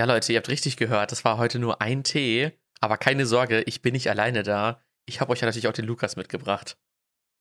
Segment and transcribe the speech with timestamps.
[0.00, 1.12] Ja, Leute, ihr habt richtig gehört.
[1.12, 2.52] Das war heute nur ein Tee.
[2.80, 4.80] Aber keine Sorge, ich bin nicht alleine da.
[5.04, 6.78] Ich habe euch ja natürlich auch den Lukas mitgebracht.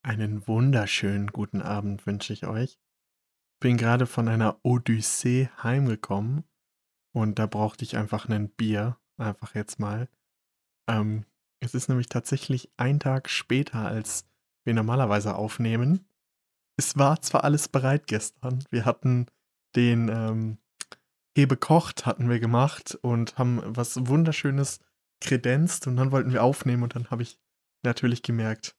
[0.04, 2.78] Einen wunderschönen guten Abend wünsche ich euch.
[3.62, 6.44] Bin gerade von einer Odyssee heimgekommen
[7.14, 8.98] und da brauchte ich einfach ein Bier.
[9.16, 10.10] Einfach jetzt mal.
[10.90, 11.24] Ähm,
[11.62, 14.26] es ist nämlich tatsächlich ein Tag später, als
[14.66, 16.10] wir normalerweise aufnehmen.
[16.76, 18.66] Es war zwar alles bereit gestern.
[18.70, 19.28] Wir hatten
[19.78, 20.58] den ähm,
[21.40, 24.80] Hebe kocht hatten wir gemacht und haben was Wunderschönes
[25.22, 27.40] kredenzt und dann wollten wir aufnehmen und dann habe ich
[27.84, 28.76] natürlich gemerkt,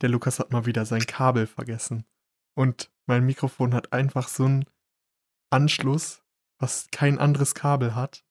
[0.00, 2.04] der Lukas hat mal wieder sein Kabel vergessen.
[2.54, 4.64] Und mein Mikrofon hat einfach so einen
[5.50, 6.22] Anschluss,
[6.58, 8.24] was kein anderes Kabel hat.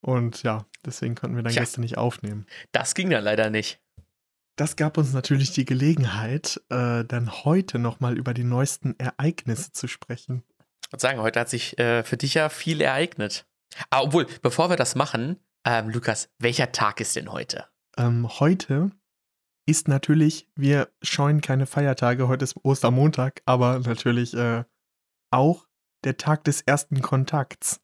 [0.00, 2.46] Und ja, deswegen konnten wir dann Tja, gestern nicht aufnehmen.
[2.72, 3.80] Das ging dann leider nicht.
[4.56, 9.88] Das gab uns natürlich die Gelegenheit, äh, dann heute nochmal über die neuesten Ereignisse zu
[9.88, 10.42] sprechen
[10.92, 13.46] würde sagen, heute hat sich äh, für dich ja viel ereignet.
[13.90, 17.66] Ah, obwohl, bevor wir das machen, ähm, Lukas, welcher Tag ist denn heute?
[17.96, 18.90] Ähm, heute
[19.66, 24.64] ist natürlich, wir scheuen keine Feiertage, heute ist Ostermontag, aber natürlich äh,
[25.30, 25.66] auch
[26.04, 27.80] der Tag des ersten Kontakts.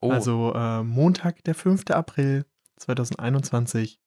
[0.00, 0.10] Oh.
[0.10, 1.84] Also äh, Montag, der 5.
[1.90, 2.44] April
[2.76, 3.98] 2021,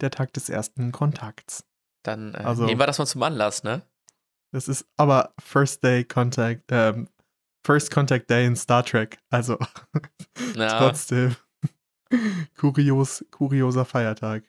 [0.00, 1.64] der Tag des ersten Kontakts.
[2.02, 3.82] Dann äh, also, nehmen wir das mal zum Anlass, ne?
[4.50, 7.08] Das ist aber First Day Contact, ähm,
[7.68, 9.18] First Contact Day in Star Trek.
[9.28, 9.58] Also
[10.56, 10.78] ja.
[10.78, 11.36] trotzdem
[12.56, 14.44] kurios, kurioser Feiertag.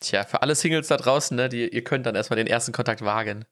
[0.00, 3.02] Tja, für alle Singles da draußen, ne, die, ihr könnt dann erstmal den ersten Kontakt
[3.02, 3.44] wagen.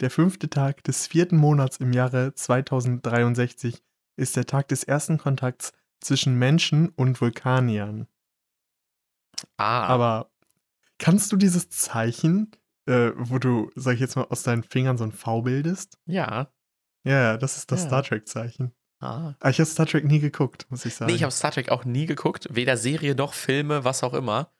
[0.00, 3.84] Der fünfte Tag des vierten Monats im Jahre 2063
[4.16, 8.08] ist der Tag des ersten Kontakts zwischen Menschen und Vulkaniern.
[9.58, 9.86] Ah.
[9.86, 10.32] Aber
[10.98, 12.50] kannst du dieses Zeichen,
[12.86, 16.00] äh, wo du, sag ich jetzt mal, aus deinen Fingern so ein V bildest?
[16.06, 16.50] Ja.
[17.06, 17.86] Ja, das ist das ja.
[17.86, 18.72] Star Trek-Zeichen.
[19.00, 19.34] Ah.
[19.38, 21.10] Aber ich habe Star Trek nie geguckt, muss ich sagen.
[21.10, 22.48] Nee, ich habe Star Trek auch nie geguckt.
[22.50, 24.52] Weder Serie noch Filme, was auch immer.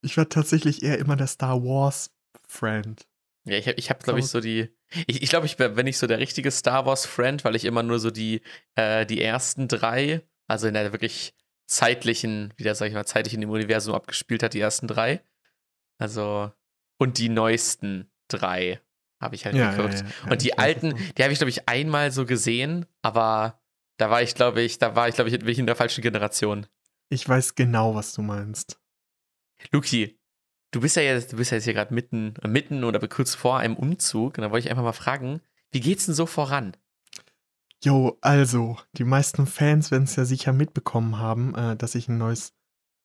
[0.00, 3.06] Ich war tatsächlich eher immer der Star Wars-Friend.
[3.44, 4.68] Ja, ich habe, ich hab, glaube ich, so die.
[5.06, 7.98] Ich, ich glaube, ich bin nicht so der richtige Star Wars-Friend, weil ich immer nur
[7.98, 8.42] so die,
[8.76, 11.34] äh, die ersten drei, also in der wirklich
[11.66, 15.22] zeitlichen, wieder sag ich mal, zeitlichen im Universum abgespielt hat, die ersten drei.
[15.98, 16.52] Also,
[16.98, 18.80] und die neuesten drei
[19.22, 19.94] habe ich halt ja, geguckt.
[19.94, 23.60] Ja, ja, und die alten, die habe ich, glaube ich, einmal so gesehen, aber
[23.96, 26.66] da war ich, glaube ich, da war ich, glaube ich, in der falschen Generation.
[27.08, 28.80] Ich weiß genau, was du meinst.
[29.70, 30.18] Luki,
[30.72, 33.58] du bist ja jetzt, du bist ja jetzt hier gerade mitten, mitten oder kurz vor
[33.58, 34.38] einem Umzug.
[34.38, 35.40] Und da wollte ich einfach mal fragen,
[35.70, 36.76] wie geht's denn so voran?
[37.84, 42.18] Jo, also, die meisten Fans werden es ja sicher mitbekommen haben, äh, dass ich ein
[42.18, 42.54] neues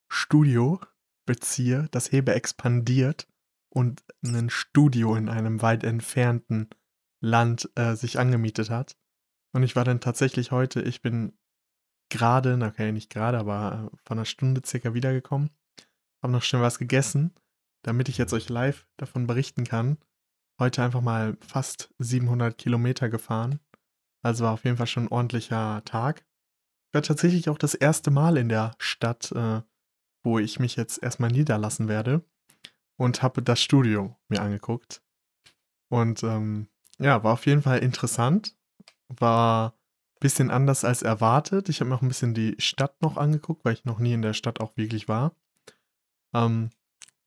[0.08, 0.80] Studio
[1.26, 3.28] beziehe, das Hebe expandiert
[3.70, 6.70] und ein Studio in einem weit entfernten
[7.22, 8.98] Land äh, sich angemietet hat.
[9.54, 11.38] Und ich war dann tatsächlich heute, ich bin
[12.10, 15.50] gerade, okay, nicht gerade, aber äh, von einer Stunde circa wiedergekommen,
[16.22, 17.34] habe noch schnell was gegessen,
[17.84, 19.98] damit ich jetzt euch live davon berichten kann.
[20.60, 23.60] Heute einfach mal fast 700 Kilometer gefahren.
[24.24, 26.26] Also war auf jeden Fall schon ein ordentlicher Tag.
[26.94, 29.62] War tatsächlich auch das erste Mal in der Stadt, äh,
[30.24, 32.24] wo ich mich jetzt erstmal niederlassen werde
[32.97, 35.02] und habe das Studio mir angeguckt.
[35.90, 36.68] Und ähm,
[37.00, 38.56] ja, war auf jeden Fall interessant.
[39.08, 41.69] War ein bisschen anders als erwartet.
[41.69, 44.22] Ich habe mir auch ein bisschen die Stadt noch angeguckt, weil ich noch nie in
[44.22, 45.36] der Stadt auch wirklich war.
[46.34, 46.72] Ähm,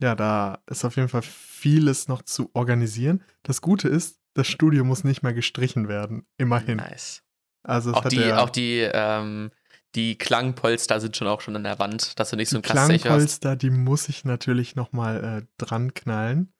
[0.02, 3.22] ja, da ist auf jeden Fall vieles noch zu organisieren.
[3.42, 6.26] Das Gute ist, das Studio muss nicht mehr gestrichen werden.
[6.36, 6.78] Immerhin.
[6.78, 7.22] Nice.
[7.62, 9.50] Also auch, die, auch die ähm,
[9.94, 12.72] die Klangpolster sind schon auch schon an der Wand, dass du nicht so ein Echo
[12.72, 16.52] Klangpolster, die muss ich natürlich nochmal äh, dran knallen.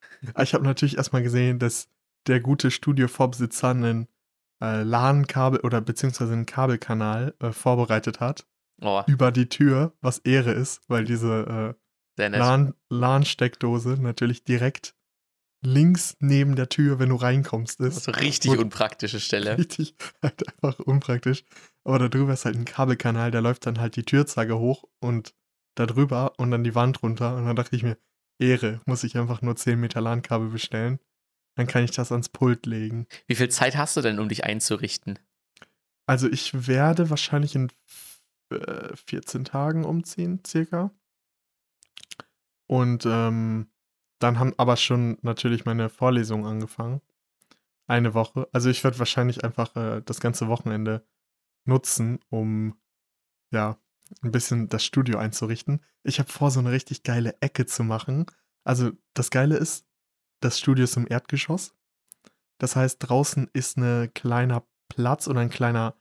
[0.43, 1.89] ich habe natürlich erstmal gesehen, dass
[2.27, 4.09] der gute Studio-Vorbesitzer einen
[4.63, 8.47] äh, LAN-Kabel oder beziehungsweise einen Kabelkanal äh, vorbereitet hat.
[8.83, 9.03] Oh.
[9.07, 11.77] Über die Tür, was Ehre ist, weil diese
[12.19, 14.95] äh, LAN-Steckdose natürlich direkt
[15.63, 18.09] links neben der Tür, wenn du reinkommst, ist.
[18.09, 19.59] Also richtig unpraktische Stelle.
[19.59, 21.45] Richtig, halt einfach unpraktisch.
[21.85, 25.35] Aber da drüber ist halt ein Kabelkanal, da läuft dann halt die Türzage hoch und
[25.75, 27.37] da drüber und dann die Wand runter.
[27.37, 27.97] Und dann dachte ich mir,
[28.39, 30.99] Ehre, muss ich einfach nur 10 Meter LAN-Kabel bestellen.
[31.57, 33.07] Dann kann ich das ans Pult legen.
[33.27, 35.19] Wie viel Zeit hast du denn, um dich einzurichten?
[36.07, 37.71] Also ich werde wahrscheinlich in
[38.51, 40.91] 14 äh, Tagen umziehen, circa.
[42.67, 43.71] Und ähm,
[44.21, 47.01] dann haben aber schon natürlich meine Vorlesungen angefangen.
[47.87, 48.49] Eine Woche.
[48.53, 51.05] Also ich werde wahrscheinlich einfach äh, das ganze Wochenende
[51.71, 52.79] nutzen, um
[53.51, 53.79] ja
[54.23, 55.81] ein bisschen das Studio einzurichten.
[56.03, 58.27] Ich habe vor, so eine richtig geile Ecke zu machen.
[58.65, 59.87] Also das Geile ist,
[60.41, 61.75] das Studio ist im Erdgeschoss.
[62.59, 65.95] Das heißt, draußen ist ein kleiner Platz oder ein kleiner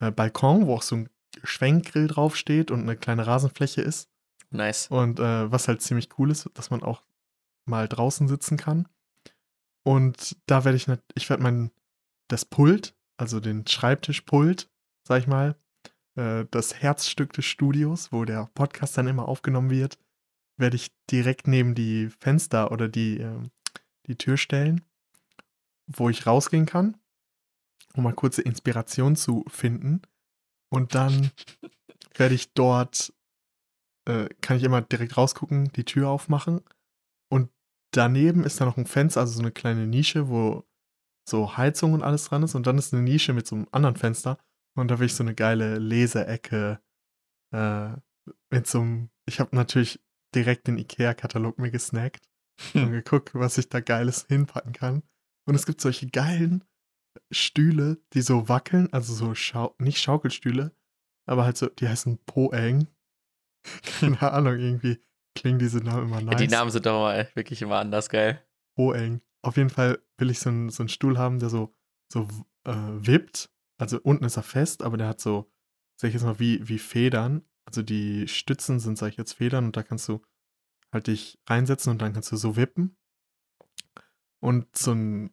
[0.00, 1.08] äh, Balkon, wo auch so ein
[1.42, 4.08] Schwenkgrill draufsteht und eine kleine Rasenfläche ist.
[4.50, 4.86] Nice.
[4.88, 7.02] Und äh, was halt ziemlich cool ist, dass man auch
[7.66, 8.88] mal draußen sitzen kann.
[9.82, 11.70] Und da werde ich, ich werde mein,
[12.28, 14.70] das Pult, also den Schreibtischpult,
[15.06, 15.56] sag ich mal,
[16.16, 19.98] äh, das Herzstück des Studios, wo der Podcast dann immer aufgenommen wird,
[20.58, 23.42] werde ich direkt neben die Fenster oder die, äh,
[24.06, 24.84] die Tür stellen,
[25.86, 26.96] wo ich rausgehen kann,
[27.94, 30.02] um mal kurze Inspiration zu finden.
[30.70, 31.30] Und dann
[32.14, 33.12] werde ich dort,
[34.08, 36.62] äh, kann ich immer direkt rausgucken, die Tür aufmachen.
[37.28, 37.50] Und
[37.92, 40.64] daneben ist da noch ein Fenster, also so eine kleine Nische, wo
[41.28, 42.56] so Heizung und alles dran ist.
[42.56, 44.38] Und dann ist eine Nische mit so einem anderen Fenster.
[44.76, 46.80] Und da will ich so eine geile Leseecke
[47.52, 47.90] äh,
[48.50, 49.10] mit so einem.
[49.26, 50.00] Ich habe natürlich
[50.34, 52.28] direkt den IKEA-Katalog mir gesnackt
[52.74, 55.02] und geguckt, was ich da Geiles hinpacken kann.
[55.46, 56.64] Und es gibt solche geilen
[57.30, 60.72] Stühle, die so wackeln, also so Schau nicht Schaukelstühle,
[61.26, 62.88] aber halt so, die heißen Poeng.
[64.00, 65.00] Keine Ahnung, irgendwie
[65.34, 66.36] klingen diese Namen immer nice.
[66.36, 68.42] Die Namen sind doch mal wirklich immer anders geil.
[68.76, 69.20] Poeng.
[69.42, 71.74] Auf jeden Fall will ich so einen, so einen Stuhl haben, der so,
[72.12, 72.28] so
[72.64, 73.50] äh, wippt.
[73.78, 75.50] Also unten ist er fest, aber der hat so,
[75.96, 77.42] sag ich jetzt mal, wie, wie Federn.
[77.64, 80.22] Also die Stützen sind, sag ich jetzt, Federn und da kannst du
[80.92, 82.96] halt dich reinsetzen und dann kannst du so wippen.
[84.40, 85.30] Und so ein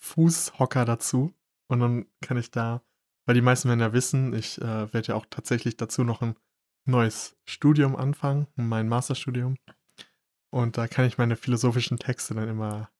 [0.00, 1.34] Fußhocker dazu.
[1.68, 2.82] Und dann kann ich da,
[3.26, 6.34] weil die meisten werden ja wissen, ich äh, werde ja auch tatsächlich dazu noch ein
[6.86, 9.56] neues Studium anfangen, mein Masterstudium.
[10.50, 12.90] Und da kann ich meine philosophischen Texte dann immer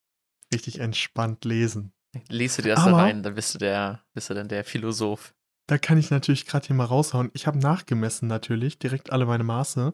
[0.52, 1.92] richtig entspannt lesen.
[2.28, 5.34] Liest du dir das da rein, dann bist du der, bist du dann der Philosoph.
[5.66, 7.30] Da kann ich natürlich gerade hier mal raushauen.
[7.34, 9.92] Ich habe nachgemessen natürlich, direkt alle meine Maße.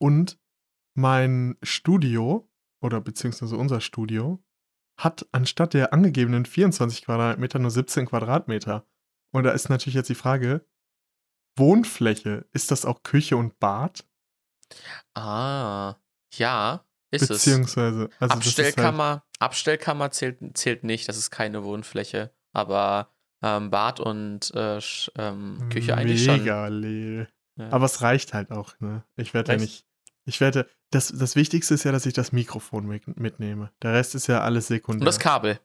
[0.00, 0.38] Und
[0.94, 2.48] mein Studio,
[2.80, 4.42] oder beziehungsweise unser Studio,
[4.98, 8.86] hat anstatt der angegebenen 24 Quadratmeter nur 17 Quadratmeter.
[9.32, 10.64] Und da ist natürlich jetzt die Frage,
[11.56, 14.06] Wohnfläche, ist das auch Küche und Bad?
[15.14, 15.96] Ah,
[16.34, 18.20] ja, ist Beziehungsweise, es.
[18.20, 22.30] Also Abstellkammer, halt Abstellkammer zählt, zählt nicht, das ist keine Wohnfläche.
[22.52, 23.10] Aber
[23.42, 24.80] ähm, Bad und äh,
[25.16, 26.38] ähm, Küche eigentlich schon.
[26.38, 27.28] Mega leer.
[27.56, 27.70] Ja.
[27.70, 29.04] Aber es reicht halt auch, ne?
[29.16, 29.86] Ich werde ja nicht.
[30.24, 30.68] Ich werde.
[30.90, 33.70] Das, das Wichtigste ist ja, dass ich das Mikrofon mitnehme.
[33.82, 35.00] Der Rest ist ja alles sekundär.
[35.00, 35.60] Und das Kabel.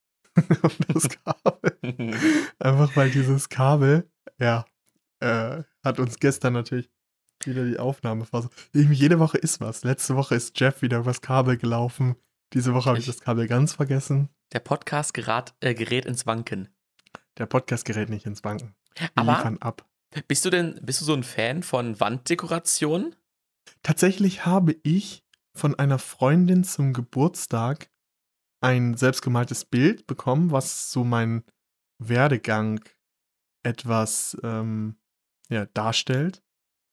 [0.36, 1.72] und das Kabel.
[2.60, 4.08] Einfach weil dieses Kabel,
[4.38, 4.64] ja,
[5.20, 6.90] äh, hat uns gestern natürlich
[7.46, 8.52] wieder die Aufnahme versucht.
[8.72, 9.84] Jede Woche ist was.
[9.84, 12.16] Letzte Woche ist Jeff wieder übers Kabel gelaufen.
[12.52, 14.30] Diese Woche habe ich das Kabel ganz vergessen.
[14.52, 16.68] Der Podcast gerat, äh, gerät ins Wanken.
[17.36, 18.74] Der Podcast gerät nicht ins Wanken.
[18.96, 19.86] Wir Aber liefern ab.
[20.26, 23.14] Bist du denn, bist du so ein Fan von Wanddekoration?
[23.82, 25.24] Tatsächlich habe ich
[25.54, 27.90] von einer Freundin zum Geburtstag
[28.60, 31.44] ein selbstgemaltes Bild bekommen, was so mein
[31.98, 32.80] Werdegang
[33.62, 34.96] etwas ähm,
[35.48, 36.42] ja, darstellt.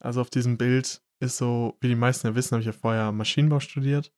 [0.06, 3.12] Also auf diesem Bild ist so, wie die meisten ja wissen, habe ich ja vorher
[3.12, 4.14] Maschinenbau studiert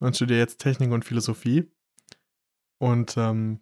[0.00, 1.70] und studiere jetzt Technik und Philosophie.
[2.78, 3.60] Und ähm,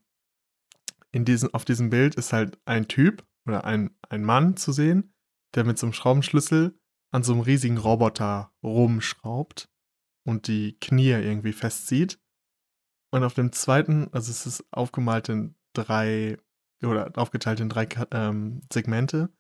[1.12, 5.12] in diesem, auf diesem Bild ist halt ein Typ oder ein, ein Mann zu sehen,
[5.54, 6.78] der mit so einem Schraubenschlüssel
[7.10, 9.70] an so einem riesigen Roboter rumschraubt
[10.24, 12.18] und die Knie irgendwie festzieht.
[13.10, 16.38] Und auf dem zweiten, also es ist aufgemalt in drei
[16.82, 19.30] oder aufgeteilt in drei ähm, Segmente.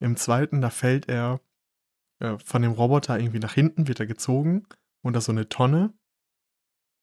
[0.00, 1.40] Im zweiten, da fällt er
[2.20, 4.66] äh, von dem Roboter irgendwie nach hinten, wird er gezogen
[5.02, 5.92] und da so eine Tonne.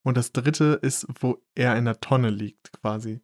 [0.03, 3.21] Und das dritte ist, wo er in der Tonne liegt, quasi.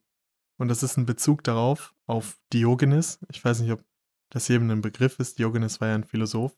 [0.57, 3.19] Und das ist ein Bezug darauf, auf Diogenes.
[3.31, 3.83] Ich weiß nicht, ob
[4.29, 5.39] das jedem ein Begriff ist.
[5.39, 6.57] Diogenes war ja ein Philosoph,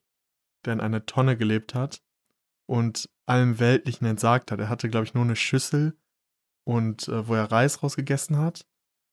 [0.66, 2.04] der in einer Tonne gelebt hat
[2.66, 4.60] und allem Weltlichen entsagt hat.
[4.60, 5.98] Er hatte, glaube ich, nur eine Schüssel
[6.66, 8.66] und äh, wo er Reis rausgegessen hat.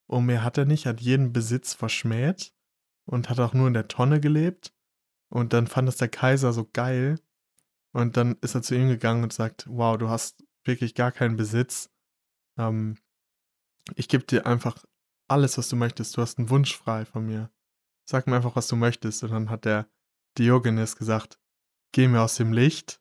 [0.07, 2.53] Und mehr hat er nicht, hat jeden Besitz verschmäht
[3.05, 4.75] und hat auch nur in der Tonne gelebt.
[5.31, 7.19] Und dann fand es der Kaiser so geil.
[7.93, 11.37] Und dann ist er zu ihm gegangen und sagt, wow, du hast wirklich gar keinen
[11.37, 11.91] Besitz.
[12.59, 12.99] Ähm,
[13.95, 14.85] ich gebe dir einfach
[15.29, 16.17] alles, was du möchtest.
[16.17, 17.51] Du hast einen Wunsch frei von mir.
[18.05, 19.23] Sag mir einfach, was du möchtest.
[19.23, 19.89] Und dann hat der
[20.37, 21.39] Diogenes gesagt,
[21.93, 23.01] geh mir aus dem Licht,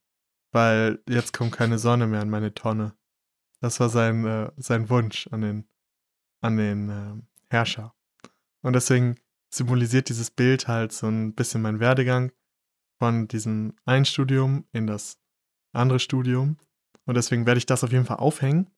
[0.51, 2.95] weil jetzt kommt keine Sonne mehr in meine Tonne.
[3.59, 5.69] Das war sein, äh, sein Wunsch an den,
[6.41, 7.95] an den äh, Herrscher.
[8.61, 9.19] Und deswegen
[9.49, 12.31] symbolisiert dieses Bild halt so ein bisschen mein Werdegang
[12.99, 15.17] von diesem einen Studium in das
[15.73, 16.57] andere Studium.
[17.05, 18.69] Und deswegen werde ich das auf jeden Fall aufhängen.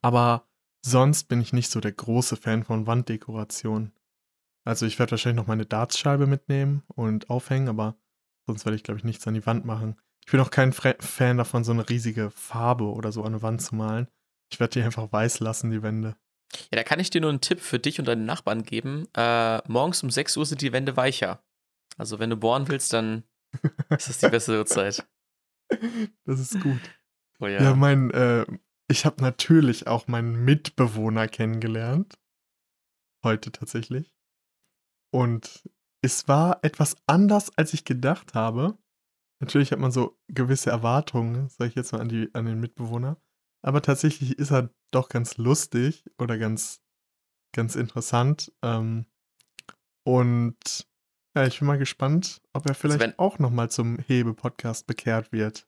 [0.00, 0.48] Aber
[0.84, 3.92] Sonst bin ich nicht so der große Fan von Wanddekoration.
[4.64, 7.96] Also ich werde wahrscheinlich noch meine Dartscheibe mitnehmen und aufhängen, aber
[8.46, 9.96] sonst werde ich, glaube ich, nichts an die Wand machen.
[10.24, 13.62] Ich bin auch kein Fan davon, so eine riesige Farbe oder so an eine Wand
[13.62, 14.08] zu malen.
[14.50, 16.16] Ich werde die einfach weiß lassen, die Wände.
[16.70, 19.06] Ja, da kann ich dir nur einen Tipp für dich und deine Nachbarn geben.
[19.14, 21.42] Äh, morgens um 6 Uhr sind die Wände weicher.
[21.96, 23.24] Also wenn du bohren willst, dann
[23.90, 25.06] ist das die beste Uhrzeit.
[26.24, 26.80] Das ist gut.
[27.40, 27.74] Oh Ja, ja.
[27.74, 28.46] mein, äh,
[28.88, 32.18] ich habe natürlich auch meinen Mitbewohner kennengelernt.
[33.22, 34.14] Heute tatsächlich.
[35.12, 35.68] Und
[36.02, 38.78] es war etwas anders, als ich gedacht habe.
[39.40, 43.20] Natürlich hat man so gewisse Erwartungen, sag ich jetzt mal, an, die, an den Mitbewohner.
[43.62, 46.80] Aber tatsächlich ist er doch ganz lustig oder ganz,
[47.54, 48.52] ganz interessant.
[48.62, 49.06] Ähm,
[50.04, 50.86] und
[51.36, 55.66] ja, ich bin mal gespannt, ob er vielleicht wenn- auch nochmal zum Hebe-Podcast bekehrt wird.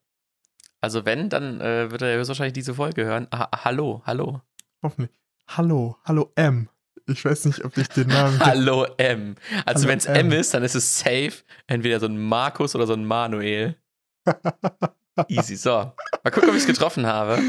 [0.80, 3.26] Also wenn, dann äh, wird er höchstwahrscheinlich diese Folge hören.
[3.30, 4.40] Ah, hallo, hallo.
[4.82, 5.14] Hoffentlich.
[5.48, 6.68] Hallo, hallo M.
[7.06, 8.38] Ich weiß nicht, ob ich den Namen.
[8.44, 9.34] Hallo M.
[9.66, 10.14] Also wenn es M.
[10.14, 11.32] M ist, dann ist es safe
[11.66, 13.76] entweder so ein Markus oder so ein Manuel.
[15.28, 15.56] Easy.
[15.56, 15.70] So.
[16.22, 17.40] Mal gucken, ob ich es getroffen habe.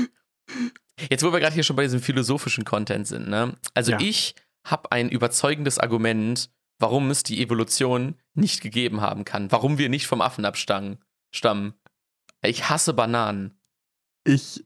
[1.10, 3.58] Jetzt, wo wir gerade hier schon bei diesem philosophischen Content sind, ne?
[3.74, 4.00] Also Ja.
[4.00, 9.52] ich habe ein überzeugendes Argument, warum es die Evolution nicht gegeben haben kann.
[9.52, 11.00] Warum wir nicht vom Affen abstammen.
[11.34, 11.74] Stammen.
[12.44, 13.60] Ich hasse Bananen.
[14.24, 14.64] Ich.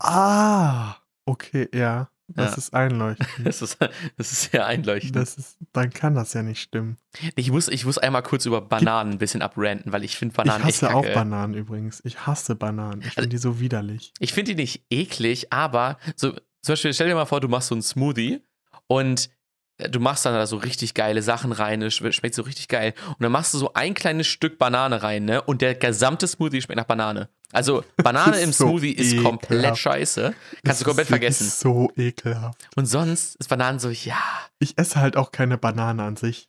[0.00, 2.10] Ah, okay, ja.
[2.28, 2.56] Das Ja.
[2.58, 3.28] ist einleuchtend.
[3.44, 3.78] Das ist,
[4.16, 5.14] das ist sehr einleuchtend.
[5.16, 6.96] Das ist, dann kann das ja nicht stimmen.
[7.36, 10.60] Ich muss, ich muss einmal kurz über Bananen ein bisschen abranten, weil ich finde Bananen
[10.68, 11.06] ich hasse auch.
[11.06, 12.00] Bananen übrigens.
[12.04, 13.00] Ich hasse Bananen.
[13.00, 14.12] Ich Also- finde die so widerlich.
[14.18, 17.68] Ich finde die nicht eklig, aber so, zum Beispiel, stell dir mal vor, du machst
[17.68, 18.40] so einen Smoothie
[18.88, 19.30] und
[19.78, 22.94] du machst dann da so richtig geile Sachen rein, es schme- schmeckt so richtig geil.
[23.08, 25.42] Und dann machst du so ein kleines Stück Banane rein, ne?
[25.42, 27.28] Und der gesamte Smoothie schmeckt nach Banane.
[27.52, 29.24] Also Banane ist im so Smoothie ist ekelhaft.
[29.48, 30.22] komplett scheiße.
[30.32, 31.48] Kannst Das du komplett ist vergessen.
[31.50, 32.68] so ekelhaft.
[32.76, 34.18] Und sonst ist Bananen so, ja,
[34.58, 36.48] Ich esse halt auch keine Banane an sich.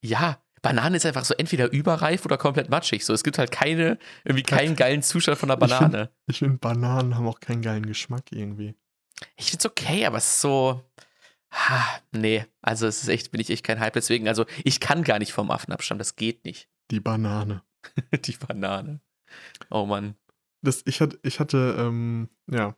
[0.00, 0.38] ja.
[0.60, 3.04] Banane ist einfach so entweder überreif oder komplett matschig.
[3.04, 6.10] So, es gibt halt keine, irgendwie keinen geilen Zustand von der find- Banane.
[6.26, 8.74] Ich finde, Bananen haben auch keinen geilen Geschmack irgendwie.
[9.36, 10.82] Ich find's okay, aber es ist so.
[11.50, 13.94] Ha, nee, also es ist echt, bin ich echt kein Hype.
[13.94, 16.68] Deswegen, also ich kann gar nicht vom Affen abstammen, das geht nicht.
[16.90, 17.62] Die Banane.
[18.24, 19.00] Die Banane.
[19.70, 20.14] Oh Mann.
[20.62, 22.74] Das, ich hatte, ich hatte, ähm, ja,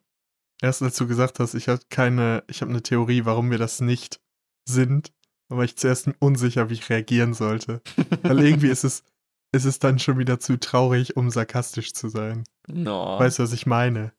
[0.61, 3.81] erst als du gesagt hast, ich hatte keine, ich habe eine Theorie, warum wir das
[3.81, 4.21] nicht
[4.69, 5.13] sind,
[5.49, 7.83] war ich zuerst unsicher, wie ich reagieren sollte.
[8.23, 9.03] Weil irgendwie ist es,
[9.53, 12.45] ist es dann schon wieder zu traurig, um sarkastisch zu sein.
[12.69, 13.19] No.
[13.19, 14.13] Weißt du, was ich meine?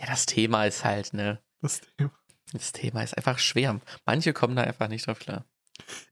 [0.00, 1.40] ja, das Thema ist halt, ne?
[1.60, 2.12] Das Thema.
[2.52, 3.80] Das Thema ist einfach schwer.
[4.06, 5.44] Manche kommen da einfach nicht drauf klar.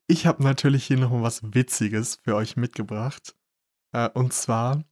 [0.07, 3.37] Ich habe natürlich hier noch mal was Witziges für euch mitgebracht.
[3.93, 4.85] Äh, und zwar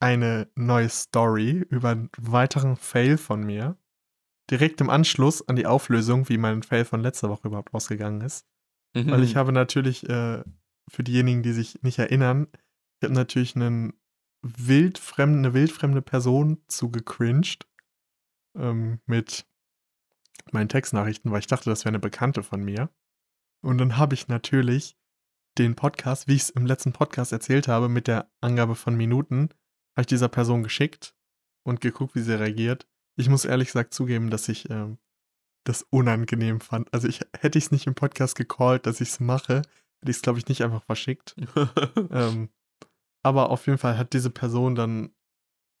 [0.00, 3.76] eine neue Story über einen weiteren Fail von mir.
[4.50, 8.44] Direkt im Anschluss an die Auflösung, wie mein Fail von letzter Woche überhaupt ausgegangen ist.
[8.94, 9.10] Mhm.
[9.10, 10.42] Weil ich habe natürlich, äh,
[10.88, 12.48] für diejenigen, die sich nicht erinnern,
[12.98, 13.94] ich habe natürlich einen
[14.42, 17.66] wildfremde, eine wildfremde Person zugecringed
[18.56, 19.46] ähm, mit
[20.50, 22.90] meinen Textnachrichten, weil ich dachte, das wäre eine Bekannte von mir.
[23.62, 24.96] Und dann habe ich natürlich
[25.58, 29.50] den Podcast, wie ich es im letzten Podcast erzählt habe, mit der Angabe von Minuten,
[29.94, 31.14] habe ich dieser Person geschickt
[31.64, 32.86] und geguckt, wie sie reagiert.
[33.16, 34.98] Ich muss ehrlich gesagt zugeben, dass ich ähm,
[35.64, 36.92] das unangenehm fand.
[36.92, 40.16] Also ich hätte ich es nicht im Podcast gecallt, dass ich es mache, hätte ich
[40.16, 41.36] es, glaube ich, nicht einfach verschickt.
[42.10, 42.48] ähm,
[43.22, 45.14] aber auf jeden Fall hat diese Person dann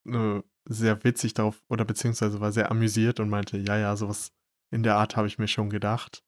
[0.06, 4.32] äh, sehr witzig darauf, oder beziehungsweise war sehr amüsiert und meinte, ja, ja, sowas
[4.72, 6.24] in der Art habe ich mir schon gedacht.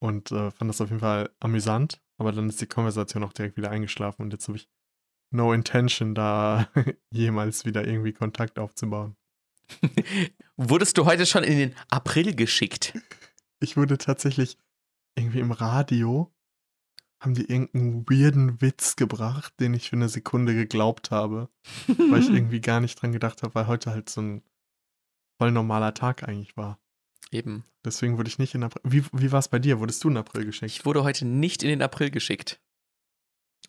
[0.00, 2.00] Und äh, fand das auf jeden Fall amüsant.
[2.18, 4.68] Aber dann ist die Konversation auch direkt wieder eingeschlafen und jetzt habe ich
[5.30, 6.68] no intention, da
[7.12, 9.16] jemals wieder irgendwie Kontakt aufzubauen.
[10.56, 12.98] Wurdest du heute schon in den April geschickt?
[13.60, 14.58] Ich wurde tatsächlich
[15.16, 16.32] irgendwie im Radio,
[17.20, 21.50] haben die irgendeinen weirden Witz gebracht, den ich für eine Sekunde geglaubt habe,
[21.86, 24.42] weil ich irgendwie gar nicht dran gedacht habe, weil heute halt so ein
[25.40, 26.80] voll normaler Tag eigentlich war.
[27.30, 27.64] Eben.
[27.84, 28.82] Deswegen wurde ich nicht in April.
[28.84, 29.80] Wie, wie war es bei dir?
[29.80, 30.72] Wurdest du in April geschickt?
[30.72, 32.60] Ich wurde heute nicht in den April geschickt.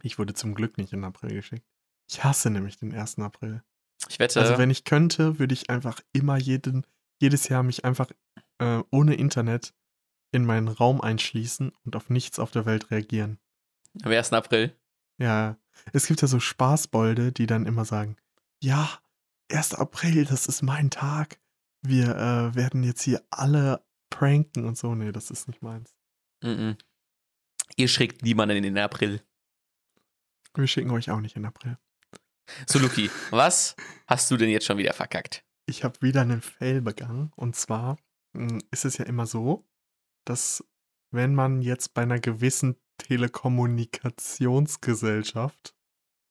[0.01, 1.65] Ich wurde zum Glück nicht in April geschickt.
[2.09, 3.19] Ich hasse nämlich den 1.
[3.19, 3.63] April.
[4.07, 6.85] Ich wette, Also wenn ich könnte, würde ich einfach immer jeden,
[7.21, 8.09] jedes Jahr mich einfach
[8.59, 9.73] äh, ohne Internet
[10.31, 13.39] in meinen Raum einschließen und auf nichts auf der Welt reagieren.
[14.03, 14.31] am 1.
[14.33, 14.75] April.
[15.17, 15.57] Ja,
[15.91, 18.15] es gibt ja so Spaßbolde, die dann immer sagen,
[18.63, 18.89] ja,
[19.51, 19.73] 1.
[19.75, 21.39] April, das ist mein Tag.
[21.81, 24.95] Wir äh, werden jetzt hier alle pranken und so.
[24.95, 25.95] Nee, das ist nicht meins.
[26.41, 26.77] Mhm.
[27.75, 29.21] Ihr schickt niemanden in den April.
[30.55, 31.77] Wir schicken euch auch nicht in April.
[32.67, 33.75] So, Luki, was
[34.07, 35.45] hast du denn jetzt schon wieder verkackt?
[35.67, 37.31] Ich habe wieder einen Fail begangen.
[37.35, 37.97] Und zwar
[38.33, 39.69] mh, ist es ja immer so,
[40.25, 40.63] dass
[41.11, 45.75] wenn man jetzt bei einer gewissen Telekommunikationsgesellschaft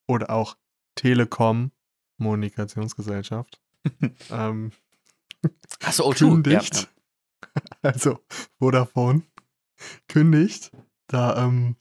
[0.07, 0.57] oder auch
[0.97, 3.62] Telekom-Kommunikationsgesellschaft
[4.31, 4.73] ähm,
[5.83, 6.18] Achso, O2.
[6.18, 6.88] kündigt,
[7.83, 8.18] also
[8.59, 9.23] Vodafone,
[10.09, 10.73] kündigt,
[11.07, 11.76] da ähm,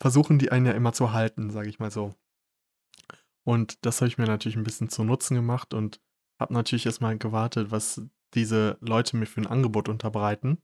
[0.00, 2.14] versuchen die einen ja immer zu halten, sage ich mal so.
[3.44, 6.00] Und das habe ich mir natürlich ein bisschen zu Nutzen gemacht und
[6.38, 8.02] habe natürlich erstmal gewartet, was
[8.34, 10.58] diese Leute mir für ein Angebot unterbreiten.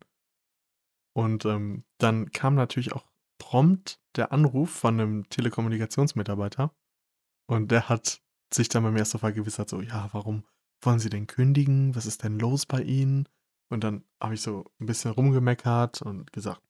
[1.17, 3.07] Und ähm, dann kam natürlich auch
[3.39, 6.75] prompt der Anruf von einem Telekommunikationsmitarbeiter.
[7.47, 10.45] Und der hat sich dann bei mir erst so vergewissert, so, ja, warum
[10.81, 11.95] wollen Sie denn kündigen?
[11.95, 13.29] Was ist denn los bei Ihnen?
[13.71, 16.63] Und dann habe ich so ein bisschen rumgemeckert und gesagt,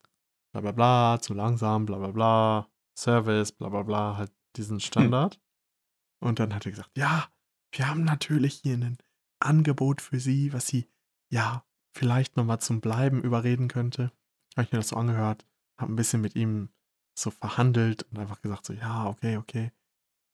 [0.51, 4.81] bla bla bla, zu langsam, bla bla bla, Service, bla bla bla, halt diesen hm.
[4.81, 5.35] Standard.
[5.35, 6.29] Hm.
[6.29, 7.27] Und dann hat er gesagt, ja,
[7.71, 8.97] wir haben natürlich hier ein
[9.39, 10.87] Angebot für Sie, was Sie,
[11.29, 14.11] ja, vielleicht nochmal zum Bleiben überreden könnte.
[14.55, 15.45] Habe ich mir das so angehört,
[15.77, 16.69] habe ein bisschen mit ihm
[17.17, 19.71] so verhandelt und einfach gesagt so, ja, okay, okay.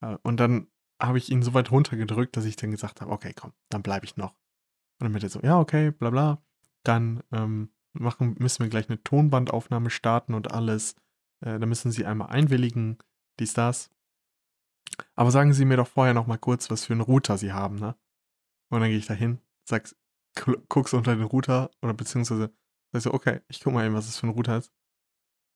[0.01, 0.67] Äh, und dann
[1.01, 4.05] habe ich ihn so weit runtergedrückt, dass ich dann gesagt habe, okay, komm, dann bleibe
[4.05, 4.35] ich noch.
[4.99, 6.43] Und dann wird er so, ja, okay, bla bla.
[6.83, 10.95] Dann ähm, machen, müssen wir gleich eine Tonbandaufnahme starten und alles.
[11.43, 12.97] Äh, da müssen Sie einmal einwilligen,
[13.39, 13.89] dies, das.
[15.15, 17.75] Aber sagen Sie mir doch vorher noch mal kurz, was für einen Router Sie haben,
[17.75, 17.95] ne?
[18.69, 19.95] Und dann gehe ich da hin, sag's,
[20.69, 22.53] guckst unter den Router oder beziehungsweise
[22.91, 24.71] sag so, okay, ich guck mal eben, was das für ein Router ist.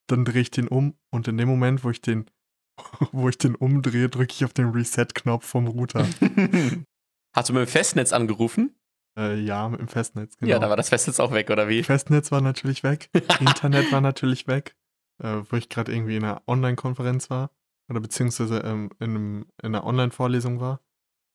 [0.07, 2.29] Dann drehe ich den um und in dem Moment, wo ich den,
[3.11, 6.07] wo ich den umdrehe, drücke ich auf den Reset-Knopf vom Router.
[7.35, 8.75] Hast du mit dem Festnetz angerufen?
[9.17, 10.51] Äh, ja, mit dem Festnetz, genau.
[10.51, 11.83] Ja, da war das Festnetz auch weg, oder wie?
[11.83, 13.09] Festnetz war natürlich weg.
[13.39, 14.75] Internet war natürlich weg,
[15.21, 17.51] äh, wo ich gerade irgendwie in einer Online-Konferenz war.
[17.89, 20.81] Oder beziehungsweise ähm, in, einem, in einer Online-Vorlesung war.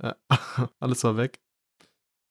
[0.03, 0.15] Äh,
[0.81, 1.41] alles war weg.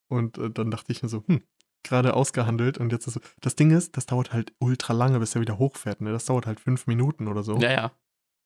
[0.10, 1.42] Und äh, dann dachte ich mir so, hm,
[1.84, 3.22] gerade ausgehandelt und jetzt ist so.
[3.40, 6.12] Das Ding ist, das dauert halt ultra lange, bis er wieder hochfährt, ne?
[6.12, 7.58] Das dauert halt fünf Minuten oder so.
[7.58, 7.92] Ja, ja.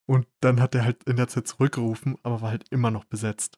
[0.05, 3.57] Und dann hat er halt in der Zeit zurückgerufen, aber war halt immer noch besetzt.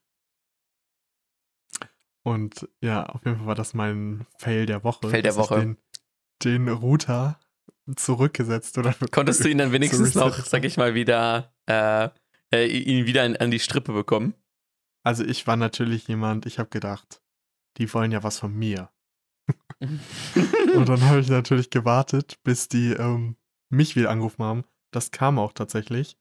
[2.24, 5.10] Und ja, auf jeden Fall war das mein Fail der Woche.
[5.10, 5.60] Fail der Woche.
[5.60, 5.78] Den,
[6.44, 7.40] den, Router
[7.96, 8.94] zurückgesetzt oder.
[9.12, 12.10] Konntest du ihn dann wenigstens noch, sag ich mal, wieder, äh,
[12.52, 14.34] äh, ihn wieder an, an die Strippe bekommen?
[15.04, 17.22] Also ich war natürlich jemand, ich habe gedacht,
[17.78, 18.90] die wollen ja was von mir.
[19.80, 23.38] und dann habe ich natürlich gewartet, bis die ähm,
[23.70, 24.64] mich wieder angerufen haben.
[24.92, 26.18] Das kam auch tatsächlich.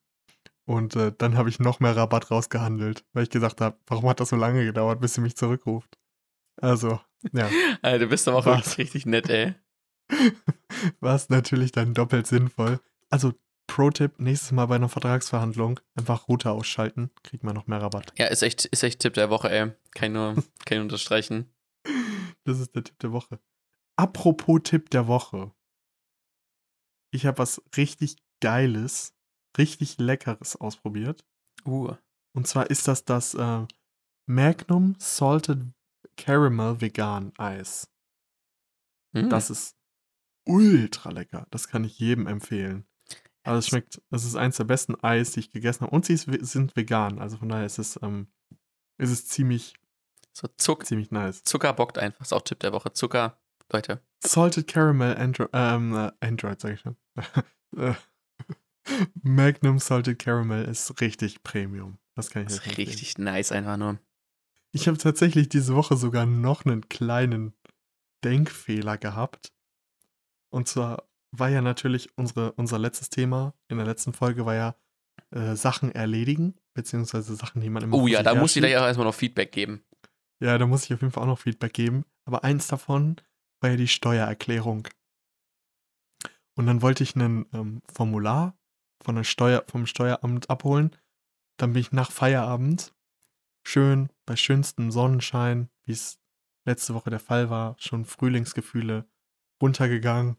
[0.66, 4.20] Und äh, dann habe ich noch mehr Rabatt rausgehandelt, weil ich gesagt habe, warum hat
[4.20, 5.98] das so lange gedauert, bis sie mich zurückruft?
[6.60, 7.00] Also,
[7.32, 7.48] ja.
[7.82, 9.54] Also, du bist aber auch wirklich richtig nett, ey.
[11.00, 12.80] War es natürlich dann doppelt sinnvoll.
[13.10, 13.32] Also,
[13.66, 18.12] Pro-Tipp, nächstes Mal bei einer Vertragsverhandlung einfach Router ausschalten, kriegt man noch mehr Rabatt.
[18.16, 19.72] Ja, ist echt, ist echt Tipp der Woche, ey.
[19.94, 21.50] Kann ich nur, kann ich unterstreichen.
[22.44, 23.40] Das ist der Tipp der Woche.
[23.96, 25.52] Apropos Tipp der Woche.
[27.10, 29.14] Ich habe was richtig Geiles,
[29.58, 31.24] richtig Leckeres ausprobiert.
[31.64, 31.94] Uh.
[32.34, 33.66] Und zwar ist das das äh,
[34.26, 35.62] Magnum Salted
[36.16, 37.88] Caramel Vegan Eis.
[39.12, 39.28] Mm.
[39.28, 39.76] Das ist
[40.46, 41.46] ultra lecker.
[41.50, 42.86] Das kann ich jedem empfehlen.
[43.42, 45.94] Also es schmeckt, es ist eins der besten Eis, die ich gegessen habe.
[45.94, 47.18] Und sie ist, sind vegan.
[47.18, 48.28] Also von daher ist es, ähm,
[48.98, 49.74] ist es ziemlich,
[50.32, 51.44] so Zuck ziemlich nice.
[51.44, 52.22] Zucker bockt einfach.
[52.22, 52.92] Ist auch Tipp der Woche.
[52.92, 53.38] Zucker,
[53.70, 54.00] Leute.
[54.20, 56.96] Salted Caramel Andro ähm, äh, Android, sag ich schon.
[59.22, 61.98] Magnum Salted Caramel ist richtig Premium.
[62.14, 63.98] Das kann ich das ist richtig nice einfach nur.
[64.72, 67.54] Ich habe tatsächlich diese Woche sogar noch einen kleinen
[68.24, 69.52] Denkfehler gehabt.
[70.50, 74.76] Und zwar war ja natürlich unsere, unser letztes Thema in der letzten Folge war ja
[75.30, 77.96] äh, Sachen erledigen, beziehungsweise Sachen, die man immer.
[77.96, 79.84] Oh ja, da muss ich gleich auch erstmal noch Feedback geben.
[80.40, 82.04] Ja, da muss ich auf jeden Fall auch noch Feedback geben.
[82.24, 83.16] Aber eins davon
[83.60, 84.88] war ja die Steuererklärung.
[86.56, 88.56] Und dann wollte ich ein ähm, Formular
[89.04, 90.96] von der Steuer, vom Steueramt abholen.
[91.56, 92.92] Dann bin ich nach Feierabend
[93.62, 96.18] schön bei schönstem Sonnenschein, wie es
[96.64, 99.06] letzte Woche der Fall war, schon Frühlingsgefühle,
[99.62, 100.36] runtergegangen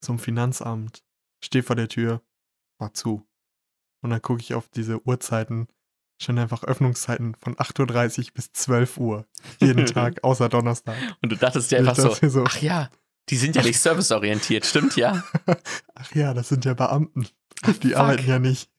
[0.00, 1.04] zum Finanzamt,
[1.42, 2.22] stehe vor der Tür,
[2.78, 3.26] war zu.
[4.02, 5.68] Und dann gucke ich auf diese Uhrzeiten,
[6.20, 9.26] schon einfach Öffnungszeiten von 8.30 Uhr bis 12 Uhr.
[9.60, 10.96] Jeden Tag, außer Donnerstag.
[11.22, 12.90] Und du dachtest dir einfach so, so, ach ja,
[13.28, 15.22] die sind ja nicht serviceorientiert, stimmt ja?
[15.94, 17.26] Ach ja, das sind ja Beamten.
[17.66, 17.96] Die fuck.
[17.96, 18.70] arbeiten ja nicht.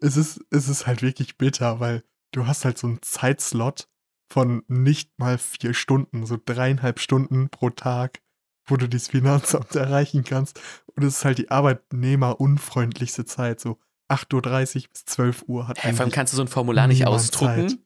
[0.00, 3.88] Es ist, es ist halt wirklich bitter, weil du hast halt so einen Zeitslot
[4.32, 8.22] von nicht mal vier Stunden, so dreieinhalb Stunden pro Tag,
[8.66, 10.60] wo du das Finanzamt erreichen kannst.
[10.94, 13.78] Und es ist halt die arbeitnehmerunfreundlichste Zeit, so
[14.10, 17.06] 8.30 Uhr bis 12 Uhr hat hey, Vor allem kannst du so ein Formular nicht
[17.06, 17.84] ausdrucken?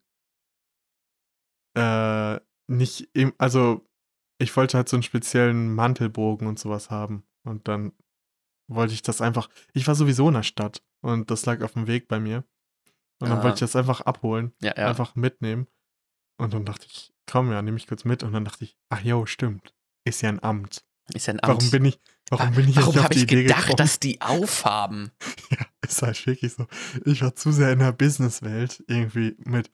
[1.76, 3.86] Äh, nicht, im, also
[4.38, 7.24] ich wollte halt so einen speziellen Mantelbogen und sowas haben.
[7.44, 7.92] Und dann
[8.68, 11.86] wollte ich das einfach, ich war sowieso in der Stadt und das lag auf dem
[11.86, 12.44] Weg bei mir.
[13.20, 13.42] Und dann ah.
[13.42, 14.88] wollte ich das einfach abholen, ja, ja.
[14.88, 15.66] einfach mitnehmen.
[16.36, 18.22] Und dann dachte ich, komm ja, nehme ich kurz mit.
[18.22, 19.74] Und dann dachte ich, ach jo, stimmt,
[20.04, 20.84] ist ja ein Amt.
[21.12, 21.62] Ist ja ein Amt.
[21.62, 23.76] Warum bin ich, warum bin ich Warum habe ich Idee gedacht, gekommen?
[23.76, 25.10] dass die aufhaben?
[25.50, 26.66] Ja, ist halt wirklich so.
[27.04, 29.70] Ich war zu sehr in der Businesswelt, irgendwie mit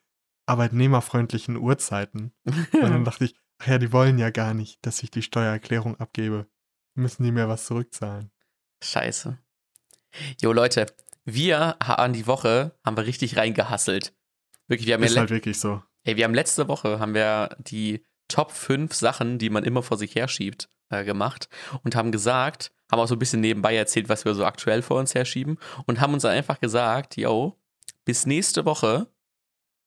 [0.46, 2.32] arbeitnehmerfreundlichen Uhrzeiten.
[2.44, 5.98] Und dann dachte ich, ach ja, die wollen ja gar nicht, dass ich die Steuererklärung
[6.00, 6.48] abgebe.
[6.94, 8.32] Müssen die mir was zurückzahlen.
[8.82, 9.38] Scheiße.
[10.40, 10.86] Jo, Leute,
[11.24, 14.12] wir haben die Woche, haben wir richtig reingehasselt.
[14.68, 15.82] Wirklich, wir haben, ja Ist le- halt wirklich so.
[16.04, 19.96] ey, wir haben letzte Woche, haben wir die Top 5 Sachen, die man immer vor
[19.98, 21.48] sich herschiebt, äh, gemacht
[21.82, 24.98] und haben gesagt, haben auch so ein bisschen nebenbei erzählt, was wir so aktuell vor
[24.98, 27.60] uns herschieben und haben uns dann einfach gesagt, yo,
[28.04, 29.08] bis nächste Woche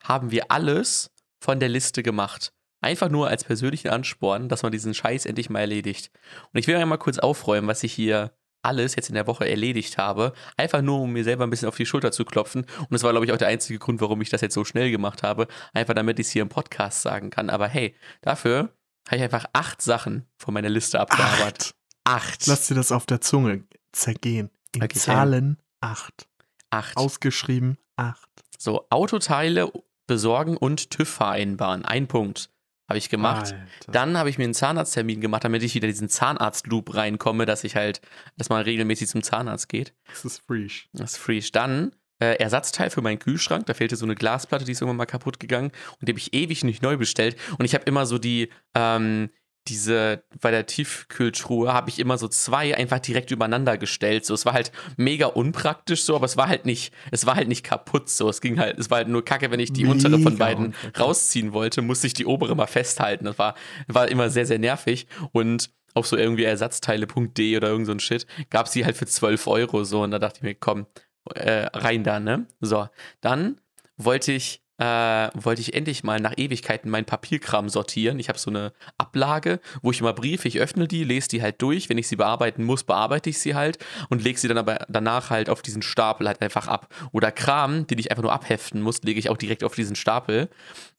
[0.03, 2.53] haben wir alles von der Liste gemacht.
[2.81, 6.11] Einfach nur als persönlichen Ansporn, dass man diesen Scheiß endlich mal erledigt.
[6.51, 9.97] Und ich will einmal kurz aufräumen, was ich hier alles jetzt in der Woche erledigt
[9.97, 10.33] habe.
[10.57, 12.61] Einfach nur, um mir selber ein bisschen auf die Schulter zu klopfen.
[12.79, 14.89] Und das war, glaube ich, auch der einzige Grund, warum ich das jetzt so schnell
[14.91, 15.47] gemacht habe.
[15.73, 17.49] Einfach damit ich es hier im Podcast sagen kann.
[17.49, 18.73] Aber hey, dafür
[19.07, 21.75] habe ich einfach acht Sachen von meiner Liste abgearbeitet.
[22.05, 22.23] Acht.
[22.23, 22.47] Acht.
[22.47, 24.49] Lass dir das auf der Zunge zergehen.
[24.75, 24.97] In Okay.
[24.97, 26.27] Zahlen acht.
[26.69, 26.97] acht.
[26.97, 28.27] Ausgeschrieben acht.
[28.57, 29.71] So, Autoteile
[30.07, 31.85] besorgen und TÜV vereinbaren.
[31.85, 32.49] Ein Punkt
[32.93, 33.53] habe ich gemacht.
[33.53, 33.91] Alter.
[33.91, 37.75] Dann habe ich mir einen Zahnarzttermin gemacht, damit ich wieder diesen Zahnarzt-Loop reinkomme, dass ich
[37.75, 38.01] halt,
[38.37, 39.93] dass man regelmäßig zum Zahnarzt geht.
[40.07, 40.89] Das ist fresh.
[40.93, 41.51] Das ist fresh.
[41.51, 43.65] Dann äh, Ersatzteil für meinen Kühlschrank.
[43.65, 45.71] Da fehlte so eine Glasplatte, die ist irgendwann mal kaputt gegangen.
[45.99, 47.35] Und die habe ich ewig nicht neu bestellt.
[47.57, 49.29] Und ich habe immer so die, ähm,
[49.67, 54.25] diese, bei der Tiefkühltruhe habe ich immer so zwei einfach direkt übereinander gestellt.
[54.25, 57.47] So, es war halt mega unpraktisch so, aber es war halt nicht, es war halt
[57.47, 58.27] nicht kaputt so.
[58.29, 60.65] Es ging halt, es war halt nur kacke, wenn ich die untere von Mega beiden
[60.67, 61.01] unpraktisch.
[61.01, 63.25] rausziehen wollte, musste ich die obere mal festhalten.
[63.25, 63.55] Das war,
[63.87, 65.07] war immer sehr, sehr nervig.
[65.31, 69.05] Und auf so irgendwie Ersatzteile.de oder irgend so ein Shit gab es die halt für
[69.05, 70.01] 12 Euro so.
[70.01, 70.87] Und da dachte ich mir, komm,
[71.35, 72.47] äh, rein da, ne?
[72.59, 72.87] So,
[73.21, 73.61] dann
[73.97, 78.19] wollte ich, äh, wollte ich endlich mal nach Ewigkeiten meinen Papierkram sortieren.
[78.19, 81.61] Ich habe so eine Ablage, wo ich immer Briefe, ich öffne die, lese die halt
[81.61, 81.89] durch.
[81.89, 83.77] Wenn ich sie bearbeiten muss, bearbeite ich sie halt
[84.09, 86.93] und lege sie dann aber danach halt auf diesen Stapel halt einfach ab.
[87.11, 90.49] Oder Kram, den ich einfach nur abheften muss, lege ich auch direkt auf diesen Stapel.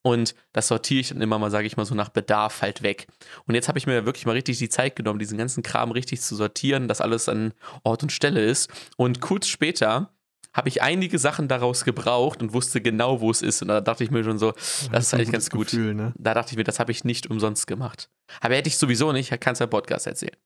[0.02, 3.08] Und das sortiere ich dann immer mal, sage ich mal, so nach Bedarf halt weg.
[3.46, 6.20] Und jetzt habe ich mir wirklich mal richtig die Zeit genommen, diesen ganzen Kram richtig
[6.20, 8.70] zu sortieren, dass alles an Ort und Stelle ist.
[8.96, 10.13] Und kurz später
[10.54, 13.60] habe ich einige Sachen daraus gebraucht und wusste genau, wo es ist.
[13.62, 15.66] Und da dachte ich mir schon so, das ist ein eigentlich ganz gut.
[15.70, 16.14] Gefühl, ne?
[16.16, 18.08] Da dachte ich mir, das habe ich nicht umsonst gemacht.
[18.40, 20.36] Aber hätte ich sowieso nicht, kannst du ja Podcast erzählen.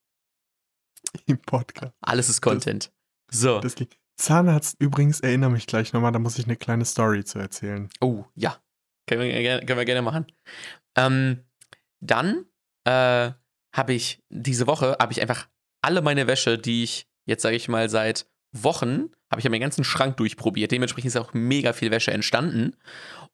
[1.26, 1.92] Im Podcast.
[2.00, 2.90] Alles ist Content.
[3.30, 3.60] So.
[3.60, 3.76] Das.
[4.16, 7.88] Zahnarzt übrigens, erinnere mich gleich nochmal, da muss ich eine kleine Story zu erzählen.
[8.00, 8.56] Oh, ja.
[9.06, 10.26] Können wir, gerne- können wir gerne machen.
[10.96, 11.44] Ähm,
[12.00, 12.44] dann
[12.84, 13.30] äh,
[13.72, 15.48] habe ich diese Woche, habe ich einfach
[15.82, 19.60] alle meine Wäsche, die ich jetzt, sage ich mal, seit Wochen, habe ich ja meinen
[19.60, 20.70] ganzen Schrank durchprobiert.
[20.70, 22.74] Dementsprechend ist auch mega viel Wäsche entstanden.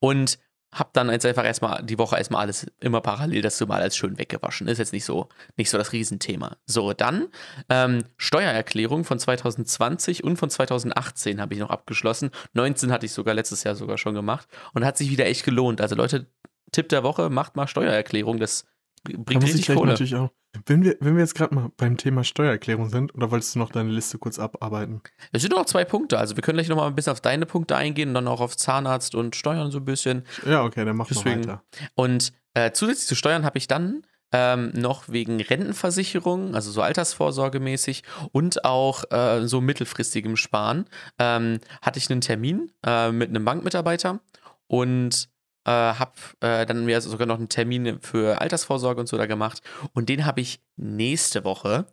[0.00, 0.38] Und
[0.74, 4.18] habe dann jetzt einfach erstmal die Woche erstmal alles immer parallel, das mal alles schön
[4.18, 4.66] weggewaschen.
[4.66, 6.57] Ist jetzt nicht so, nicht so das Riesenthema.
[6.66, 7.28] So, dann
[7.68, 12.30] ähm, Steuererklärung von 2020 und von 2018 habe ich noch abgeschlossen.
[12.54, 15.80] 19 hatte ich sogar letztes Jahr sogar schon gemacht und hat sich wieder echt gelohnt.
[15.80, 16.26] Also Leute,
[16.72, 18.40] Tipp der Woche, macht mal Steuererklärung.
[18.40, 18.64] Das
[19.04, 19.90] Da bringt muss ich richtig gleich Kohle.
[19.92, 20.30] natürlich auch.
[20.66, 23.70] Wenn wir, wenn wir jetzt gerade mal beim Thema Steuererklärung sind, oder wolltest du noch
[23.72, 25.02] deine Liste kurz abarbeiten?
[25.32, 26.18] Es sind noch zwei Punkte.
[26.18, 28.40] Also wir können gleich noch mal ein bisschen auf deine Punkte eingehen und dann auch
[28.40, 30.24] auf Zahnarzt und Steuern so ein bisschen.
[30.46, 31.62] Ja, okay, dann mach Deswegen- mal weiter.
[31.96, 38.02] Und äh, zusätzlich zu Steuern habe ich dann ähm, noch wegen Rentenversicherung, also so altersvorsorgemäßig
[38.32, 40.86] und auch äh, so mittelfristigem Sparen,
[41.18, 44.20] ähm, hatte ich einen Termin äh, mit einem Bankmitarbeiter
[44.66, 45.28] und
[45.64, 49.62] äh, habe äh, dann mir sogar noch einen Termin für Altersvorsorge und so da gemacht.
[49.92, 51.87] Und den habe ich nächste Woche.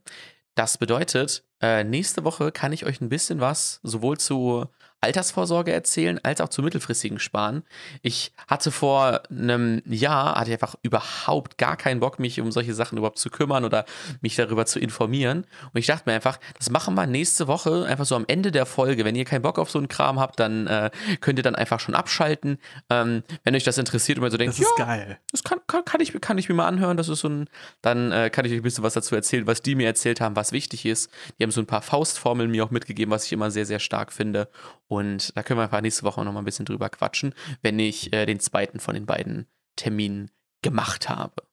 [0.56, 4.68] Das bedeutet, äh, nächste Woche kann ich euch ein bisschen was sowohl zu
[5.02, 7.64] Altersvorsorge erzählen, als auch zu mittelfristigen Sparen.
[8.04, 12.76] Ich hatte vor einem Jahr, hatte ich einfach überhaupt gar keinen Bock, mich um solche
[12.76, 13.86] Sachen überhaupt zu kümmern oder
[14.22, 15.46] mich darüber zu informieren.
[15.74, 18.68] Und ich dachte mir einfach, das machen wir nächste Woche, einfach so am Ende der
[18.68, 19.04] Folge.
[19.04, 21.80] Wenn ihr keinen Bock auf so einen Kram habt, dann äh, könnt ihr dann einfach
[21.80, 22.60] schon abschalten.
[22.92, 25.18] Ähm, wenn euch das interessiert und ihr so denkt, Das ist ja, geil.
[25.32, 26.96] das kann, kann, kann, ich, kann ich mir mal anhören.
[26.96, 27.50] Das ist so ein,
[27.82, 30.36] dann äh, kann ich euch ein bisschen was dazu erzählen, was die mir erzählt haben,
[30.36, 31.10] was wichtig ist.
[31.40, 34.14] Die haben so ein paar Faustformeln mir auch mitgegeben, was ich immer sehr, sehr stark
[34.14, 34.48] finde.
[34.92, 38.12] Und da können wir einfach nächste Woche noch mal ein bisschen drüber quatschen, wenn ich
[38.12, 41.44] äh, den zweiten von den beiden Terminen gemacht habe.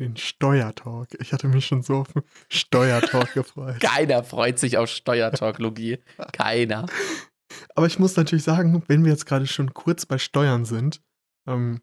[0.00, 1.10] Den Steuertalk.
[1.20, 3.78] Ich hatte mich schon so auf den Steuertalk gefreut.
[3.78, 6.00] Keiner freut sich auf Steuertalk, Logie.
[6.32, 6.86] Keiner.
[7.76, 11.00] Aber ich muss natürlich sagen, wenn wir jetzt gerade schon kurz bei Steuern sind,
[11.46, 11.80] ähm,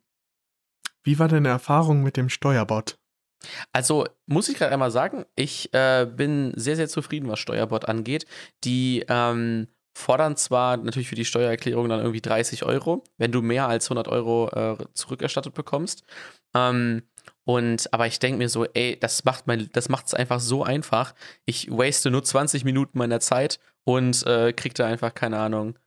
[1.03, 2.99] wie war deine Erfahrung mit dem Steuerbot?
[3.71, 8.25] Also muss ich gerade einmal sagen, ich äh, bin sehr, sehr zufrieden, was Steuerbot angeht.
[8.65, 13.67] Die ähm, fordern zwar natürlich für die Steuererklärung dann irgendwie 30 Euro, wenn du mehr
[13.67, 16.03] als 100 Euro äh, zurückerstattet bekommst.
[16.55, 17.03] Ähm,
[17.45, 20.63] Und aber ich denke mir so, ey, das macht mein, das macht es einfach so
[20.63, 21.13] einfach.
[21.45, 25.77] Ich waste nur 20 Minuten meiner Zeit und äh, krieg da einfach, keine Ahnung,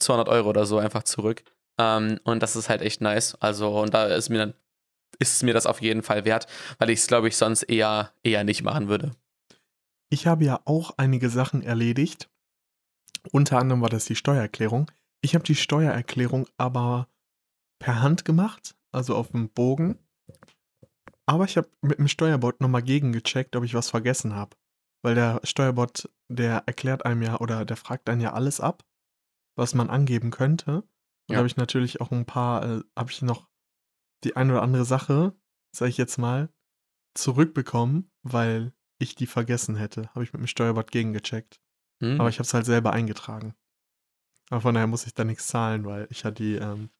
[0.00, 1.42] 200 Euro oder so einfach zurück.
[1.78, 3.34] Ähm, und das ist halt echt nice.
[3.40, 4.54] Also, und da ist mir dann,
[5.18, 6.46] ist mir das auf jeden Fall wert,
[6.78, 9.12] weil ich es, glaube ich, sonst eher, eher nicht machen würde.
[10.08, 12.30] Ich habe ja auch einige Sachen erledigt.
[13.32, 14.90] Unter anderem war das die Steuererklärung.
[15.22, 17.08] Ich habe die Steuererklärung aber
[17.78, 19.98] per Hand gemacht, also auf dem Bogen.
[21.26, 24.56] Aber ich habe mit dem Steuerbot nochmal gegengecheckt, ob ich was vergessen habe.
[25.02, 28.84] Weil der Steuerbot, der erklärt einem ja oder der fragt einen ja alles ab,
[29.56, 30.78] was man angeben könnte.
[30.78, 30.84] Und
[31.28, 31.34] ja.
[31.34, 33.48] da habe ich natürlich auch ein paar, äh, habe ich noch
[34.24, 35.34] die eine oder andere Sache,
[35.74, 36.50] sage ich jetzt mal,
[37.14, 40.08] zurückbekommen, weil ich die vergessen hätte.
[40.14, 41.60] Habe ich mit dem Steuerbot gegengecheckt.
[42.00, 42.20] Mhm.
[42.20, 43.54] Aber ich habe es halt selber eingetragen.
[44.50, 46.90] Aber von daher muss ich da nichts zahlen, weil ich ja die, ähm,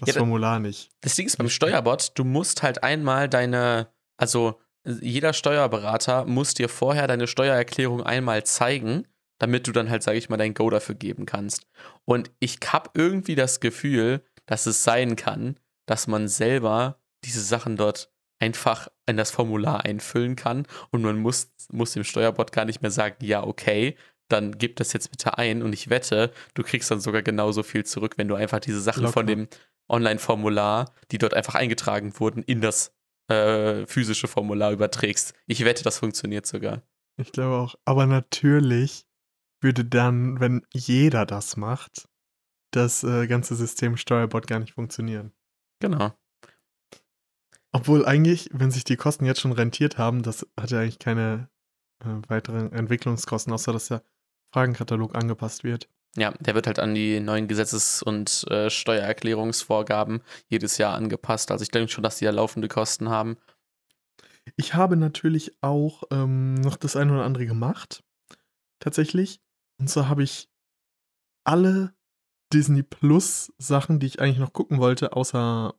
[0.00, 0.90] das ja, Formular nicht.
[1.00, 6.68] Das Ding ist beim Steuerbot, du musst halt einmal deine, also jeder Steuerberater muss dir
[6.68, 9.06] vorher deine Steuererklärung einmal zeigen,
[9.38, 11.66] damit du dann halt, sage ich mal, dein Go dafür geben kannst.
[12.04, 17.76] Und ich habe irgendwie das Gefühl, dass es sein kann, dass man selber diese Sachen
[17.76, 22.80] dort einfach in das Formular einfüllen kann und man muss, muss dem Steuerbot gar nicht
[22.80, 23.96] mehr sagen, ja, okay,
[24.32, 27.84] dann gib das jetzt bitte ein und ich wette, du kriegst dann sogar genauso viel
[27.84, 29.12] zurück, wenn du einfach diese Sachen Locker.
[29.12, 29.48] von dem
[29.88, 32.94] Online-Formular, die dort einfach eingetragen wurden, in das
[33.28, 35.34] äh, physische Formular überträgst.
[35.46, 36.82] Ich wette, das funktioniert sogar.
[37.16, 37.74] Ich glaube auch.
[37.84, 39.06] Aber natürlich
[39.60, 42.08] würde dann, wenn jeder das macht,
[42.72, 45.32] das äh, ganze System Steuerbot gar nicht funktionieren.
[45.80, 46.12] Genau.
[47.72, 51.48] Obwohl eigentlich, wenn sich die Kosten jetzt schon rentiert haben, das hat ja eigentlich keine
[52.04, 54.02] äh, weiteren Entwicklungskosten, außer dass der
[54.52, 55.88] Fragenkatalog angepasst wird.
[56.16, 61.52] Ja, der wird halt an die neuen Gesetzes- und äh, Steuererklärungsvorgaben jedes Jahr angepasst.
[61.52, 63.36] Also ich denke schon, dass die ja laufende Kosten haben.
[64.56, 68.02] Ich habe natürlich auch ähm, noch das eine oder andere gemacht.
[68.80, 69.40] Tatsächlich.
[69.78, 70.48] Und zwar habe ich
[71.44, 71.94] alle
[72.52, 75.74] Disney Plus Sachen, die ich eigentlich noch gucken wollte, außer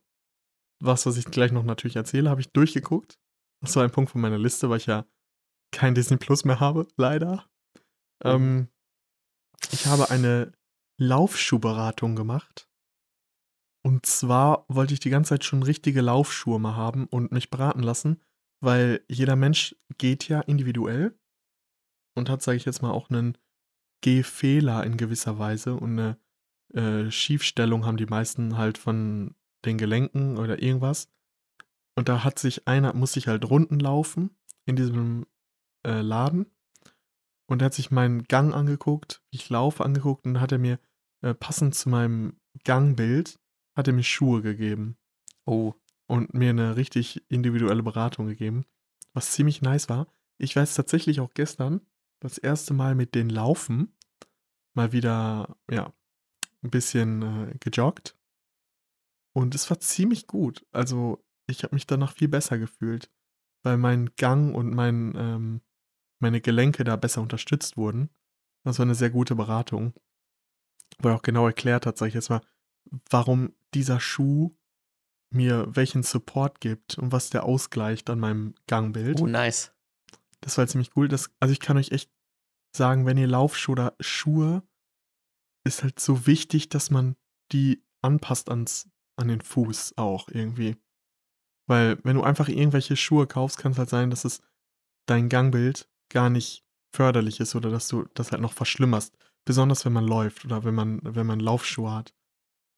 [0.80, 3.18] was, was ich gleich noch natürlich erzähle, habe ich durchgeguckt.
[3.60, 5.04] Das war ein Punkt von meiner Liste, weil ich ja
[5.72, 7.46] kein Disney Plus mehr habe, leider.
[8.24, 8.30] Mhm.
[8.30, 8.68] Ähm,
[9.70, 10.52] ich habe eine
[10.98, 12.68] Laufschuhberatung gemacht.
[13.84, 17.82] Und zwar wollte ich die ganze Zeit schon richtige Laufschuhe mal haben und mich beraten
[17.82, 18.20] lassen,
[18.60, 21.18] weil jeder Mensch geht ja individuell
[22.14, 23.36] und hat, sage ich jetzt mal, auch einen
[24.02, 26.18] Gehfehler in gewisser Weise und eine
[26.74, 31.10] äh, Schiefstellung haben die meisten halt von den Gelenken oder irgendwas.
[31.96, 35.26] Und da hat sich einer, muss ich halt Runden laufen in diesem
[35.86, 36.46] äh, Laden.
[37.52, 40.78] Und er hat sich meinen Gang angeguckt, wie ich laufe angeguckt und hat er mir
[41.20, 43.38] äh, passend zu meinem Gangbild,
[43.76, 44.96] hat er mir Schuhe gegeben.
[45.44, 45.74] Oh.
[46.06, 48.64] Und mir eine richtig individuelle Beratung gegeben,
[49.12, 50.06] was ziemlich nice war.
[50.38, 51.82] Ich war jetzt tatsächlich auch gestern
[52.20, 53.94] das erste Mal mit den Laufen
[54.72, 55.92] mal wieder, ja,
[56.62, 58.16] ein bisschen äh, gejoggt.
[59.34, 60.64] Und es war ziemlich gut.
[60.72, 63.10] Also, ich habe mich danach viel besser gefühlt,
[63.62, 65.60] weil mein Gang und mein, ähm,
[66.22, 68.10] meine Gelenke da besser unterstützt wurden.
[68.64, 69.92] Das war eine sehr gute Beratung.
[70.98, 72.42] Wo er auch genau erklärt hat, sag ich jetzt mal,
[73.10, 74.54] warum dieser Schuh
[75.30, 79.20] mir welchen Support gibt und was der ausgleicht an meinem Gangbild.
[79.20, 79.72] Oh, nice.
[80.40, 81.08] Das war ziemlich cool.
[81.08, 82.10] Das, also ich kann euch echt
[82.76, 84.62] sagen, wenn ihr Laufschuhe oder Schuhe,
[85.64, 87.16] ist halt so wichtig, dass man
[87.52, 90.76] die anpasst ans, an den Fuß auch irgendwie.
[91.66, 94.42] Weil wenn du einfach irgendwelche Schuhe kaufst, kann es halt sein, dass es
[95.06, 99.16] dein Gangbild gar nicht förderlich ist oder dass du das halt noch verschlimmerst.
[99.44, 102.14] Besonders wenn man läuft oder wenn man, wenn man Laufschuhe hat.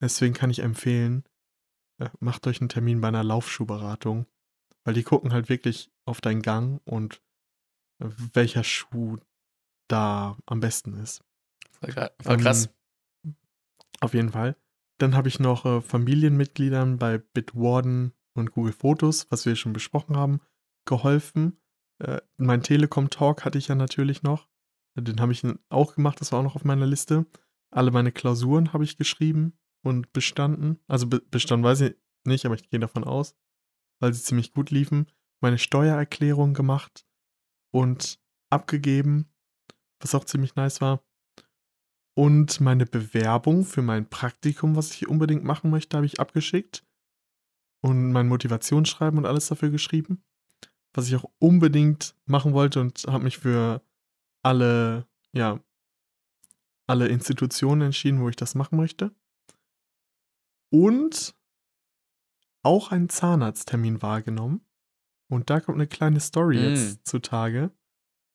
[0.01, 1.23] Deswegen kann ich empfehlen,
[1.99, 4.25] äh, macht euch einen Termin bei einer Laufschuhberatung,
[4.83, 7.21] weil die gucken halt wirklich auf deinen Gang und
[7.99, 9.17] äh, welcher Schuh
[9.87, 11.23] da am besten ist.
[11.71, 12.69] Voll, voll krass.
[13.23, 13.35] Ähm,
[14.01, 14.55] auf jeden Fall.
[14.97, 20.17] Dann habe ich noch äh, Familienmitgliedern bei Bitwarden und Google Fotos, was wir schon besprochen
[20.17, 20.41] haben,
[20.85, 21.57] geholfen.
[21.99, 24.47] Äh, mein Telekom-Talk hatte ich ja natürlich noch.
[24.97, 27.25] Den habe ich auch gemacht, das war auch noch auf meiner Liste.
[27.71, 30.79] Alle meine Klausuren habe ich geschrieben und bestanden.
[30.87, 33.35] Also be bestanden weiß ich nicht, aber ich gehe davon aus,
[33.99, 35.11] weil sie ziemlich gut liefen.
[35.41, 37.05] Meine Steuererklärung gemacht
[37.71, 39.29] und abgegeben,
[39.99, 41.03] was auch ziemlich nice war.
[42.17, 46.85] Und meine Bewerbung für mein Praktikum, was ich unbedingt machen möchte, habe ich abgeschickt.
[47.83, 50.23] Und mein Motivationsschreiben und alles dafür geschrieben
[50.97, 53.81] was ich auch unbedingt machen wollte und habe mich für
[54.43, 55.59] alle, ja,
[56.87, 59.11] alle Institutionen entschieden, wo ich das machen möchte.
[60.71, 61.35] Und
[62.63, 64.65] auch einen Zahnarzttermin wahrgenommen.
[65.27, 66.63] Und da kommt eine kleine Story Mm.
[66.63, 67.71] jetzt zutage.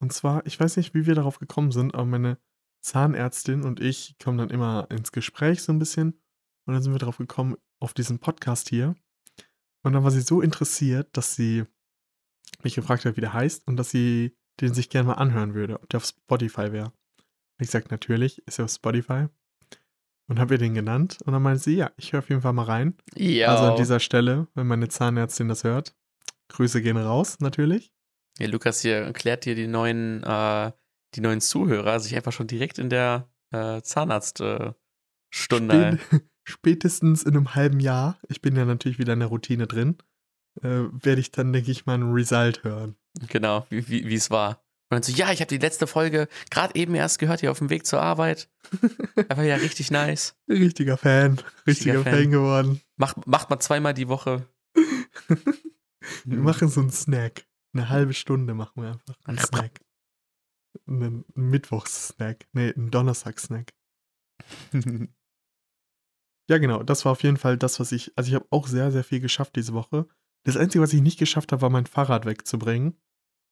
[0.01, 2.39] Und zwar, ich weiß nicht, wie wir darauf gekommen sind, aber meine
[2.81, 6.21] Zahnärztin und ich kommen dann immer ins Gespräch so ein bisschen.
[6.67, 8.95] Und dann sind wir darauf gekommen, auf diesen Podcast hier.
[9.83, 11.65] Und dann war sie so interessiert, dass sie
[12.65, 15.81] mich gefragt hat, wie der heißt und dass sie den sich gerne mal anhören würde,
[15.81, 16.93] ob der auf Spotify wäre.
[17.59, 19.27] Ich gesagt, natürlich, ist er auf Spotify.
[20.29, 21.19] Und habe ihr den genannt.
[21.25, 22.97] Und dann meinte sie, ja, ich höre auf jeden Fall mal rein.
[23.17, 23.49] Ja.
[23.49, 25.95] Also an dieser Stelle, wenn meine Zahnärztin das hört,
[26.49, 27.93] Grüße gehen raus, natürlich.
[28.39, 30.73] ja, Lukas hier erklärt dir die neuen, äh,
[31.15, 34.77] die neuen Zuhörer sich einfach schon direkt in der äh, Zahnarztstunde.
[35.33, 35.99] Stunde.
[35.99, 39.97] Spät, spätestens in einem halben Jahr, ich bin ja natürlich wieder in der Routine drin,
[40.63, 42.97] äh, werde ich dann, denke ich, mal ein Result hören.
[43.29, 44.63] Genau, wie wie wie es war.
[44.91, 47.59] Und dann so, ja, ich habe die letzte Folge gerade eben erst gehört, hier auf
[47.59, 48.49] dem Weg zur Arbeit.
[49.17, 50.37] Einfach ja richtig nice.
[50.49, 52.13] Richtiger Fan, richtiger, Richtiger Fan.
[52.13, 52.31] Fan.
[52.31, 52.81] geworden.
[52.97, 54.47] Macht, macht mal zweimal die Woche.
[56.25, 57.47] Wir machen so einen Snack.
[57.73, 59.81] Eine halbe Stunde machen wir einfach einen Snack.
[60.89, 62.49] Einen Mittwochs-Snack.
[62.53, 63.73] Nee, einen Donnerstag-Snack.
[66.49, 66.83] Ja, genau.
[66.83, 68.13] Das war auf jeden Fall das, was ich.
[68.17, 70.09] Also, ich habe auch sehr, sehr viel geschafft diese Woche.
[70.45, 72.97] Das Einzige, was ich nicht geschafft habe, war mein Fahrrad wegzubringen.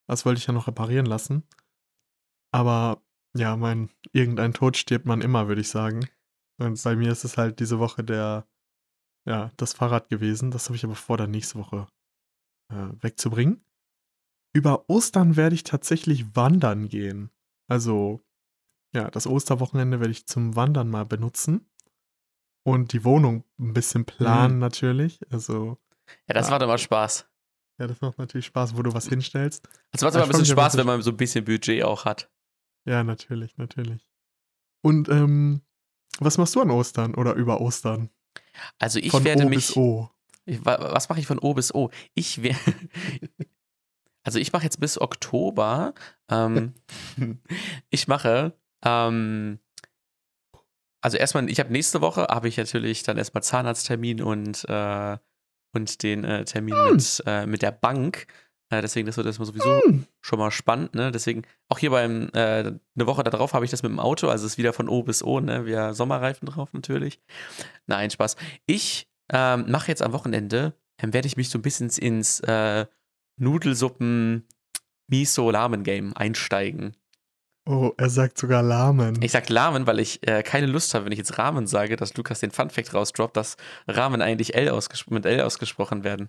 [0.07, 1.45] Das wollte ich ja noch reparieren lassen.
[2.51, 3.03] Aber
[3.37, 6.09] ja, mein irgendein Tod stirbt man immer, würde ich sagen.
[6.59, 8.47] Und bei mir ist es halt diese Woche der,
[9.27, 10.51] ja, das Fahrrad gewesen.
[10.51, 11.87] Das habe ich aber vor, dann nächste Woche
[12.73, 13.63] äh, wegzubringen.
[14.55, 17.31] Über Ostern werde ich tatsächlich wandern gehen.
[17.69, 18.23] Also,
[18.95, 21.69] ja, das Osterwochenende werde ich zum Wandern mal benutzen.
[22.65, 24.61] Und die Wohnung ein bisschen planen Mhm.
[24.61, 25.21] natürlich.
[25.31, 25.79] Also,
[26.27, 26.53] Ja, das Ja.
[26.53, 27.27] macht immer Spaß.
[27.79, 29.69] ja, das macht natürlich Spaß, wo du was hinstellst.
[29.93, 32.31] Also macht immer ein bisschen Spaß, wenn man so ein bisschen Budget auch hat.
[32.85, 34.11] Ja, natürlich, natürlich.
[34.83, 35.63] Und ähm,
[36.21, 38.11] was machst du an Ostern oder über Ostern?
[38.79, 39.57] Also ich Von werde O mich.
[39.69, 40.11] bis O.
[40.47, 41.91] Ich, was mache ich von O bis O?
[42.15, 42.59] Ich werde.
[44.25, 45.95] Also ich mache jetzt bis Oktober.
[46.29, 46.75] Ähm,
[47.91, 48.53] ich mache.
[48.85, 49.59] Ähm,
[51.01, 55.17] also erstmal, ich habe nächste Woche habe ich natürlich dann erstmal Zahnarzttermin und äh,
[55.73, 56.93] und den äh, Termin Hm.
[56.95, 58.27] mit, äh, mit der Bank.
[58.71, 60.05] Äh, deswegen, das wird erstmal sowieso Hm.
[60.21, 61.11] schon mal spannend, ne?
[61.11, 64.45] Deswegen, auch hier beim, äh, eine Woche darauf habe ich das mit dem Auto, also
[64.45, 65.65] es ist wieder von O bis O, ne?
[65.65, 67.21] Wir Sommerreifen drauf natürlich.
[67.87, 68.37] Nein, Spaß.
[68.67, 72.87] Ich ähm, mache jetzt am Wochenende, ähm, werde ich mich so ein bisschen ins äh,
[73.39, 74.47] Nudelsuppen
[75.07, 76.95] Miso Ramen Game einsteigen.
[77.71, 79.21] Oh, er sagt sogar Lahmen.
[79.21, 82.17] Ich sag Ramen, weil ich äh, keine Lust habe, wenn ich jetzt Ramen sage, dass
[82.17, 84.73] Lukas den Funfact rausdroppt, dass Ramen eigentlich L
[85.11, 86.29] mit L ausgesprochen werden.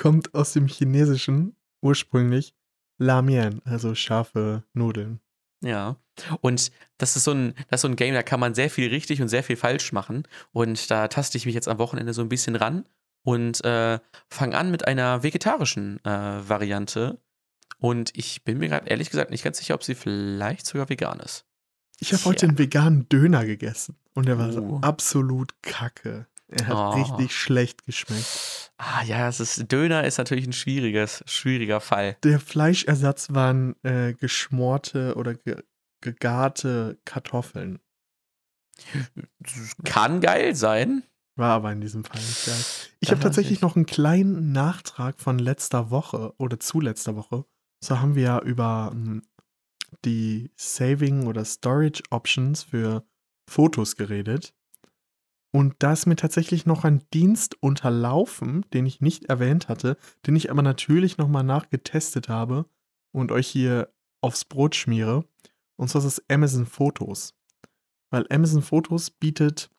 [0.00, 2.54] Kommt aus dem Chinesischen ursprünglich
[2.98, 5.20] Lamien, also scharfe Nudeln.
[5.62, 5.96] Ja.
[6.40, 8.88] Und das ist so ein, das ist so ein Game, da kann man sehr viel
[8.88, 10.26] richtig und sehr viel falsch machen.
[10.52, 12.86] Und da taste ich mich jetzt am Wochenende so ein bisschen ran
[13.24, 13.98] und äh,
[14.30, 16.08] fange an mit einer vegetarischen äh,
[16.48, 17.18] Variante.
[17.82, 21.20] Und ich bin mir gerade ehrlich gesagt nicht ganz sicher, ob sie vielleicht sogar vegan
[21.20, 21.44] ist.
[22.00, 24.78] Ich habe heute einen veganen Döner gegessen und der war so Oh.
[24.80, 26.26] absolut kacke.
[26.48, 26.90] Er hat Oh.
[26.90, 28.72] richtig schlecht geschmeckt.
[28.76, 32.16] Ah ja, es ist, Döner ist natürlich ein schwieriges, schwieriger Fall.
[32.24, 35.56] Der Fleischersatz waren äh, geschmorte oder ge
[36.00, 37.78] gegarte Kartoffeln.
[39.84, 41.04] Kann geil sein.
[41.36, 42.56] War aber in diesem Fall nicht geil.
[43.00, 47.44] Ich habe tatsächlich ich- noch einen kleinen Nachtrag von letzter Woche oder zu letzter Woche.
[47.82, 49.22] So haben wir ja über ähm,
[50.04, 53.04] die Saving oder Storage Options für
[53.48, 54.54] Fotos geredet.
[55.52, 60.36] Und da ist mir tatsächlich noch ein Dienst unterlaufen, den ich nicht erwähnt hatte, den
[60.36, 62.66] ich aber natürlich nochmal nachgetestet habe
[63.12, 63.92] und euch hier
[64.22, 65.26] aufs Brot schmiere.
[65.76, 67.34] Und zwar ist es Amazon Fotos.
[68.10, 69.70] Weil Amazon Fotos bietet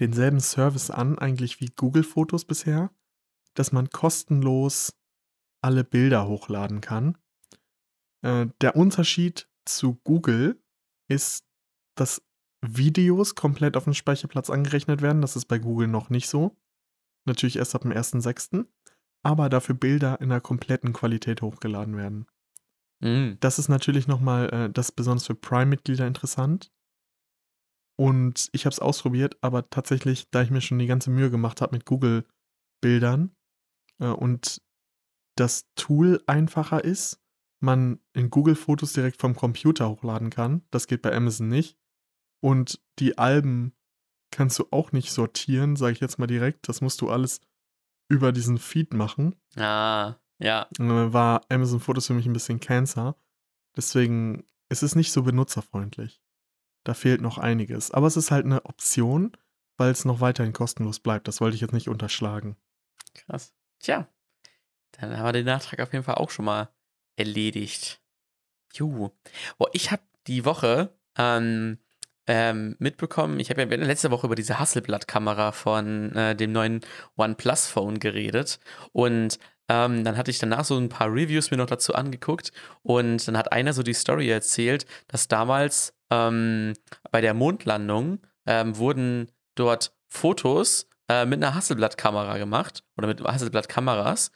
[0.00, 2.90] denselben Service an, eigentlich wie Google Fotos bisher,
[3.54, 4.99] dass man kostenlos
[5.62, 7.18] alle Bilder hochladen kann.
[8.22, 10.62] Äh, der Unterschied zu Google
[11.08, 11.44] ist,
[11.96, 12.22] dass
[12.62, 15.22] Videos komplett auf den Speicherplatz angerechnet werden.
[15.22, 16.56] Das ist bei Google noch nicht so.
[17.26, 18.66] Natürlich erst ab dem 1.6.
[19.22, 22.26] Aber dafür Bilder in einer kompletten Qualität hochgeladen werden.
[23.00, 23.38] Mm.
[23.40, 26.72] Das ist natürlich nochmal, äh, das ist besonders für Prime-Mitglieder interessant.
[27.98, 31.60] Und ich habe es ausprobiert, aber tatsächlich, da ich mir schon die ganze Mühe gemacht
[31.60, 33.36] habe mit Google-Bildern
[33.98, 34.62] äh, und
[35.40, 37.18] das Tool einfacher ist,
[37.60, 40.62] man in Google Fotos direkt vom Computer hochladen kann.
[40.70, 41.78] Das geht bei Amazon nicht.
[42.40, 43.74] Und die Alben
[44.30, 46.68] kannst du auch nicht sortieren, sage ich jetzt mal direkt.
[46.68, 47.40] Das musst du alles
[48.08, 49.34] über diesen Feed machen.
[49.56, 50.68] Ah, ja.
[50.78, 53.16] war Amazon Fotos für mich ein bisschen Cancer.
[53.76, 56.22] Deswegen ist es nicht so benutzerfreundlich.
[56.84, 57.90] Da fehlt noch einiges.
[57.90, 59.36] Aber es ist halt eine Option,
[59.76, 61.28] weil es noch weiterhin kostenlos bleibt.
[61.28, 62.56] Das wollte ich jetzt nicht unterschlagen.
[63.14, 63.54] Krass.
[63.80, 64.08] Tja.
[64.92, 66.68] Dann haben wir den Nachtrag auf jeden Fall auch schon mal
[67.16, 68.00] erledigt.
[68.72, 69.10] Juhu.
[69.58, 71.78] Boah, ich habe die Woche ähm,
[72.26, 76.80] ähm, mitbekommen, ich habe ja letzte Woche über diese Hasselblatt-Kamera von äh, dem neuen
[77.16, 78.60] OnePlus-Phone geredet.
[78.92, 79.38] Und
[79.68, 82.52] ähm, dann hatte ich danach so ein paar Reviews mir noch dazu angeguckt.
[82.82, 86.74] Und dann hat einer so die Story erzählt, dass damals ähm,
[87.10, 94.30] bei der Mondlandung ähm, wurden dort Fotos äh, mit einer Hasselblatt-Kamera gemacht oder mit Hasselblatt-Kameras.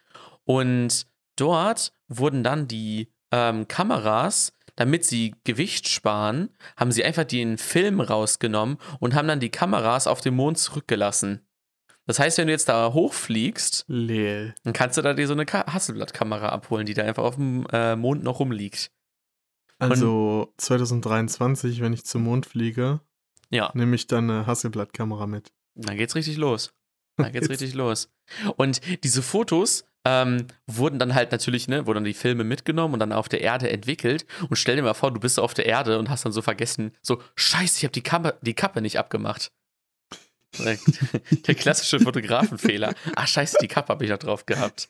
[0.45, 7.59] Und dort wurden dann die ähm, Kameras, damit sie Gewicht sparen, haben sie einfach den
[7.59, 11.40] Film rausgenommen und haben dann die Kameras auf dem Mond zurückgelassen.
[12.07, 14.55] Das heißt, wenn du jetzt da hochfliegst, Leel.
[14.64, 17.97] dann kannst du da dir so eine Hasselblatt-Kamera abholen, die da einfach auf dem äh,
[17.97, 18.90] Mond noch rumliegt.
[19.78, 23.01] Also 2023, wenn ich zum Mond fliege,
[23.51, 25.53] Ja, nehme ich dann eine Hasselblatt-Kamera mit.
[25.74, 26.74] dann geht's richtig los.
[27.17, 28.09] Dann geht's richtig los.
[28.57, 33.01] Und diese Fotos ähm, wurden dann halt natürlich, ne, wurden dann die Filme mitgenommen und
[33.01, 34.27] dann auf der Erde entwickelt.
[34.49, 36.93] Und stell dir mal vor, du bist auf der Erde und hast dann so vergessen,
[37.03, 39.51] so, scheiße, ich habe die, Kappe- die Kappe nicht abgemacht.
[40.59, 40.77] Der,
[41.57, 42.95] klassische Fotografenfehler.
[43.17, 44.89] Ach, scheiße, die Kappe habe ich noch drauf gehabt.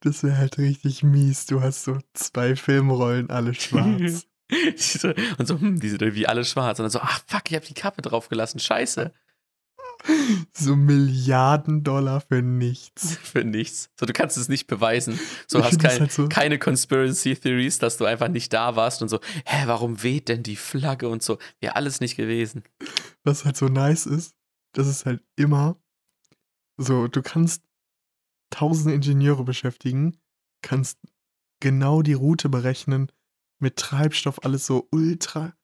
[0.00, 1.44] Das wäre halt richtig mies.
[1.46, 4.26] Du hast so zwei Filmrollen, alle schwarz.
[5.38, 6.78] Und so, hm, die sind irgendwie alle schwarz.
[6.78, 8.58] Und dann so, ach fuck, ich habe die Kappe drauf gelassen.
[8.58, 9.12] Scheiße.
[10.52, 13.16] So Milliarden Dollar für nichts.
[13.22, 13.90] Für nichts.
[13.98, 15.18] So, du kannst es nicht beweisen.
[15.46, 19.02] So, Ich hast kein, halt so- keine Conspiracy Theories, dass du einfach nicht da warst
[19.02, 21.38] und so, hä, warum weht denn die Flagge und so.
[21.60, 22.64] Wäre alles nicht gewesen.
[23.24, 24.34] Was halt so nice ist,
[24.74, 25.76] das ist halt immer
[26.76, 27.62] so, du kannst
[28.50, 30.16] tausende Ingenieure beschäftigen,
[30.62, 30.98] kannst
[31.60, 33.10] genau die Route berechnen,
[33.60, 35.54] mit Treibstoff alles so ultra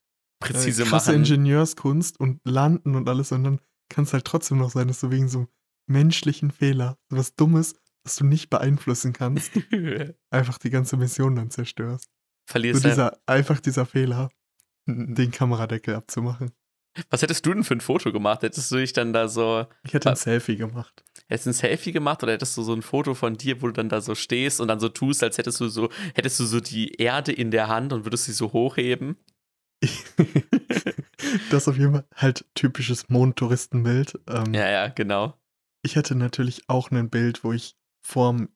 [0.40, 1.22] Präzise äh, krasse machen.
[1.24, 5.10] Ingenieurskunst und landen und alles und dann kann es halt trotzdem noch sein, dass du
[5.10, 5.48] wegen so einem
[5.86, 7.74] menschlichen Fehler, so was Dummes,
[8.04, 9.52] was du nicht beeinflussen kannst,
[10.30, 12.04] einfach die ganze Mission dann zerstörst.
[12.04, 12.88] So Verlierst du.
[12.88, 14.30] dieser, einfach dieser Fehler,
[14.86, 16.52] den Kameradeckel abzumachen.
[17.10, 18.42] Was hättest du denn für ein Foto gemacht?
[18.42, 20.16] Hättest du dich dann da so, Ich hätte ein?
[20.16, 21.04] Selfie gemacht.
[21.28, 23.72] hättest du ein Selfie gemacht oder hättest du so ein Foto von dir, wo du
[23.74, 26.58] dann da so stehst und dann so tust, als hättest du so, hättest du so
[26.60, 29.16] die Erde in der Hand und würdest sie so hochheben?
[31.50, 34.18] das ist auf jeden Fall halt typisches Mondtouristenbild.
[34.28, 35.34] Ähm, Ja, ja, genau.
[35.82, 38.48] Ich hätte natürlich auch ein Bild, wo ich vorm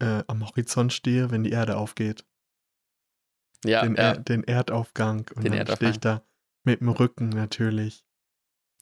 [0.00, 2.24] äh, am Horizont stehe, wenn die Erde aufgeht.
[3.64, 4.02] Ja, den, ja.
[4.02, 5.26] Er, den Erdaufgang.
[5.34, 6.00] Und Den dann stehe ich Erdaufgang.
[6.00, 6.22] da
[6.64, 8.04] mit dem Rücken natürlich.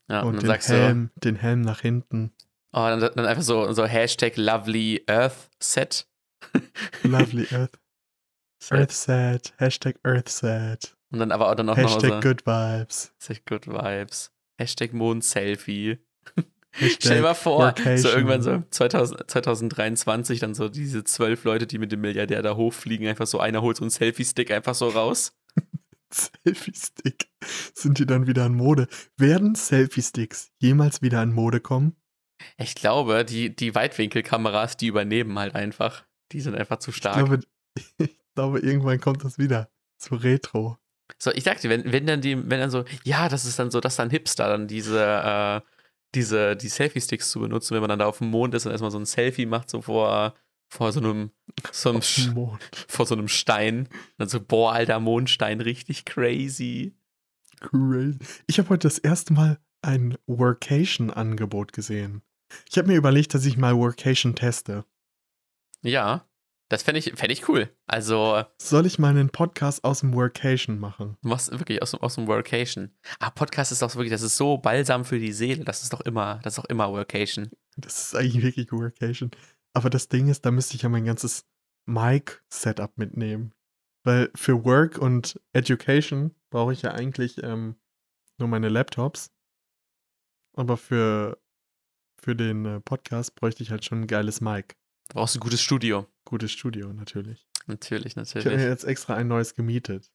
[0.09, 0.23] ja.
[0.23, 2.33] und Und, den Helm, den Helm nach hinten.
[2.73, 6.09] oh, dann, dann einfach so, so Hashtag Lovely Earth Set.
[7.03, 7.79] Lovely Earth.
[8.63, 8.79] Set.
[8.79, 9.55] Earth Sad.
[9.59, 10.97] Hashtag Earth Sad.
[11.11, 13.15] Und dann aber auch dann auch noch Hashtag so Good Vibes.
[13.19, 14.33] Hashtag Good Vibes.
[14.59, 15.99] Hashtag Mond-Selfie.
[17.01, 18.13] Stell dir mal vor, so Workation.
[18.13, 23.09] irgendwann so 2000, 2023 dann so diese zwölf Leute, die mit dem Milliardär da hochfliegen,
[23.09, 25.33] einfach so einer holt so einen Selfie-Stick einfach so raus.
[26.13, 27.31] Selfie-Stick.
[27.75, 28.87] Sind die dann wieder in Mode?
[29.17, 31.97] Werden Selfie-Sticks jemals wieder in Mode kommen?
[32.57, 36.05] Ich glaube, die, die Weitwinkelkameras, die übernehmen halt einfach.
[36.33, 37.17] Die sind einfach zu Ich stark.
[37.17, 37.41] glaube,
[37.99, 39.71] ich glaube, irgendwann kommt das wieder.
[39.97, 40.79] So Retro.
[41.17, 43.81] So, ich sagte, wenn, wenn dann die, wenn dann so, ja, das ist dann so,
[43.81, 45.61] dass dann Hipster dann diese, äh,
[46.15, 48.91] diese, die Selfie-Sticks zu benutzen, wenn man dann da auf dem Mond ist und erstmal
[48.91, 50.35] so ein Selfie macht, so vor,
[50.69, 51.31] vor so einem,
[51.73, 52.03] so einem,
[52.89, 53.89] vor so einem Stein.
[54.19, 56.95] Dann so, boah, alter Mondstein, richtig crazy.
[57.61, 58.19] Crazy.
[58.47, 62.23] Ich habe heute das erste Mal ein Workation-Angebot gesehen.
[62.71, 64.85] Ich habe mir überlegt, dass ich mal Workation teste.
[65.83, 66.28] Ja,
[66.69, 67.71] das fände ich, fänd ich cool.
[67.87, 71.17] Also, Soll ich mal einen Podcast aus dem Workation machen?
[71.23, 72.91] du machst wirklich aus, dem- aus dem Workation.
[73.21, 75.65] Ah, Podcast ist doch wirklich, das ist so balsam für die Seele.
[75.65, 77.51] Das ist doch immer, das ist doch immer Workation.
[77.77, 79.31] Das ist eigentlich wirklich Workation.
[79.75, 81.47] Aber das Ding ist, da müsste ich ja mein ganzes
[81.87, 83.53] Mic-Setup mitnehmen.
[84.05, 87.77] Weil für Work und Education brauche ich ja eigentlich ähm,
[88.39, 89.31] nur meine Laptops.
[90.57, 91.39] Aber für,
[92.21, 94.75] für den äh, Podcast bräuchte ich halt schon ein geiles Mic.
[95.09, 96.07] Du brauchst ein gutes Studio.
[96.25, 97.47] Gutes Studio natürlich.
[97.67, 98.63] Natürlich, Ich habe mir natürlich.
[98.63, 100.11] jetzt extra ein neues gemietet.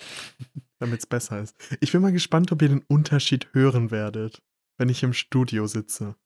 [0.78, 1.56] Damit es besser ist.
[1.80, 4.42] Ich bin mal gespannt, ob ihr den Unterschied hören werdet,
[4.78, 6.16] wenn ich im Studio sitze.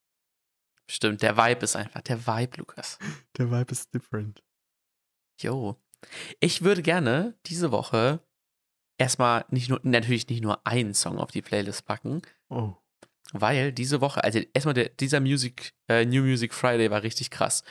[0.91, 2.99] Stimmt, der Vibe ist einfach, der Vibe, Lukas.
[3.39, 4.43] Der Vibe ist different.
[5.41, 5.81] Jo.
[6.41, 8.21] Ich würde gerne diese Woche
[8.99, 12.21] erstmal nicht nur, natürlich nicht nur einen Song auf die Playlist packen,
[12.51, 12.75] Oh.
[13.33, 17.63] weil diese Woche, also erstmal der, dieser Music, äh, New Music Friday war richtig krass.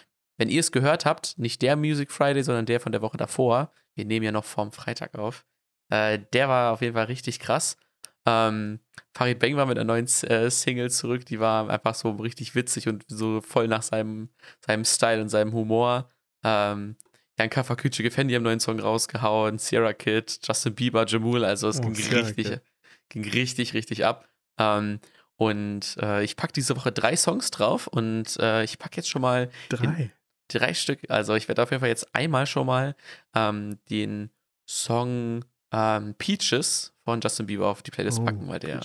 [0.42, 3.72] Wenn ihr es gehört habt, nicht der Music Friday, sondern der von der Woche davor,
[3.94, 5.46] wir nehmen ja noch vorm Freitag auf,
[5.90, 7.78] äh, der war auf jeden Fall richtig krass.
[8.26, 8.80] Ähm,
[9.14, 12.88] Farid Bang war mit einer neuen äh, Single zurück, die war einfach so richtig witzig
[12.88, 14.30] und so voll nach seinem,
[14.66, 16.10] seinem Style und seinem Humor.
[16.44, 16.96] Ähm,
[17.38, 21.78] Jan Kafaküche Gefendi haben einen neuen Song rausgehauen, Sierra Kid, Justin Bieber, Jamul, also es
[21.78, 22.62] oh, ging richtig,
[23.10, 24.28] ging richtig, richtig ab.
[24.58, 25.02] Ähm,
[25.36, 29.22] und äh, ich packe diese Woche drei Songs drauf und äh, ich packe jetzt schon
[29.22, 30.12] mal drei.
[30.54, 31.00] Drei Stück.
[31.10, 32.96] Also ich werde auf jeden Fall jetzt einmal schon mal
[33.36, 34.30] ähm, den
[34.68, 38.82] Song ähm, Peaches von Justin Bieber auf die Playlist oh, packen, weil der,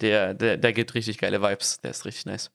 [0.00, 1.80] der, der, der gibt richtig geile Vibes.
[1.80, 2.50] Der ist richtig nice.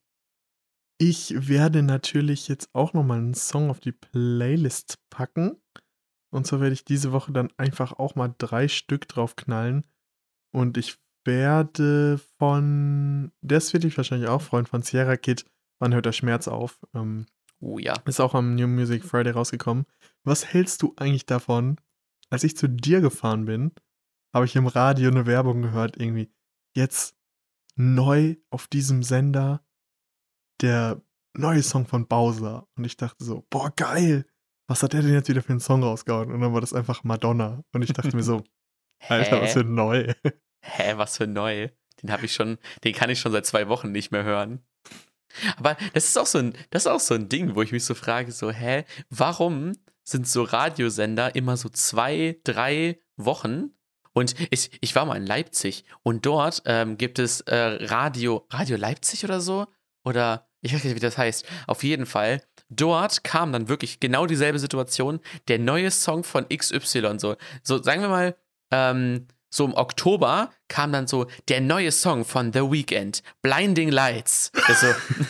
[1.00, 5.58] Ich werde natürlich jetzt auch nochmal einen Song auf die Playlist packen.
[6.32, 9.86] Und zwar werde ich diese Woche dann einfach auch mal drei Stück drauf knallen.
[10.52, 15.46] Und ich werde von, das will ich wahrscheinlich auch freuen, von Sierra Kid,
[15.84, 16.80] Wann hört der Schmerz auf?
[16.94, 17.26] Ähm,
[17.64, 17.96] oh ja.
[18.06, 19.86] Ist auch am New Music Friday rausgekommen.
[20.24, 21.78] Was hältst du eigentlich davon?
[22.30, 23.72] Als ich zu dir gefahren bin,
[24.34, 26.32] habe ich im Radio eine Werbung gehört, irgendwie,
[26.76, 27.16] jetzt
[27.76, 29.64] neu auf diesem Sender
[30.62, 31.02] der
[31.34, 32.68] neue Song von Bowser.
[32.76, 34.26] Und ich dachte so, boah, geil!
[34.68, 36.32] Was hat der denn jetzt wieder für einen Song rausgehauen?
[36.32, 37.64] Und dann war das einfach Madonna.
[37.74, 38.44] Und ich dachte mir so,
[39.10, 40.14] Alter, was für neu.
[40.62, 41.70] hä, was für neu?
[42.02, 44.66] Den habe ich schon, den kann ich schon seit zwei Wochen nicht mehr hören.
[45.58, 47.86] Aber das ist auch so ein, das ist auch so ein Ding, wo ich mich
[47.86, 49.74] so frage, so, hä, warum
[50.04, 53.72] sind so Radiosender immer so zwei, drei Wochen?
[54.14, 58.78] Und ich, ich war mal in Leipzig und dort ähm, gibt es äh, Radio, Radio
[58.78, 59.66] Leipzig oder so?
[60.04, 61.46] Oder ich weiß nicht, wie das heißt.
[61.68, 65.20] Auf jeden Fall, dort kam dann wirklich genau dieselbe Situation.
[65.48, 68.36] Der neue Song von XY, so, so sagen wir mal,
[68.72, 74.52] ähm, so im Oktober kam dann so der neue Song von The Weeknd, Blinding Lights,
[74.68, 74.88] der so,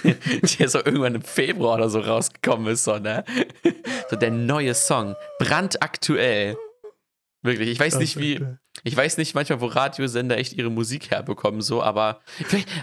[0.60, 3.26] der so irgendwann im Februar oder so rausgekommen ist, so, ne?
[4.10, 6.56] So der neue Song, brandaktuell.
[7.42, 8.46] Wirklich, ich weiß nicht, wie,
[8.84, 12.22] ich weiß nicht manchmal, wo Radiosender echt ihre Musik herbekommen, so, aber,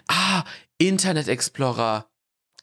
[0.09, 0.45] ah,
[0.77, 2.07] Internet Explorer.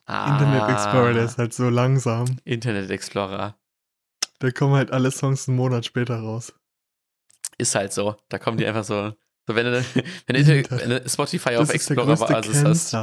[0.05, 2.37] Ah, Internet Explorer, der ist halt so langsam.
[2.43, 3.55] Internet Explorer.
[4.39, 6.53] Da kommen halt alle Songs einen Monat später raus.
[7.57, 8.15] Ist halt so.
[8.29, 9.13] Da kommen die einfach so.
[9.47, 9.83] so wenn, du,
[10.27, 12.93] wenn, du, wenn Spotify das auf Explorer Basis hast.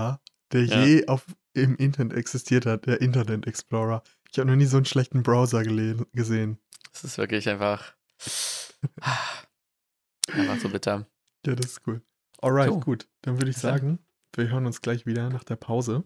[0.52, 0.84] Der ja.
[0.84, 1.24] je auf,
[1.54, 4.02] im Internet existiert hat, der Internet Explorer.
[4.30, 6.58] Ich habe noch nie so einen schlechten Browser gesehen.
[6.92, 7.94] Das ist wirklich einfach.
[10.28, 11.06] einfach so bitter.
[11.46, 12.02] Ja, das ist cool.
[12.40, 12.80] Alright, so.
[12.80, 13.08] gut.
[13.22, 13.98] Dann würde ich sagen,
[14.34, 16.04] wir hören uns gleich wieder nach der Pause.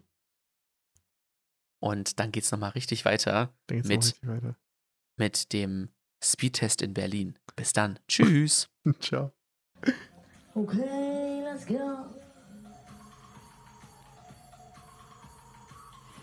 [1.79, 4.55] Und dann geht es nochmal richtig weiter mit, richtig weiter.
[5.15, 5.89] mit dem
[6.23, 7.38] Speedtest in Berlin.
[7.59, 7.99] Bis dann.
[8.07, 8.69] Tschüss.
[9.01, 9.33] Ciao.
[10.55, 12.05] Okay, let's go.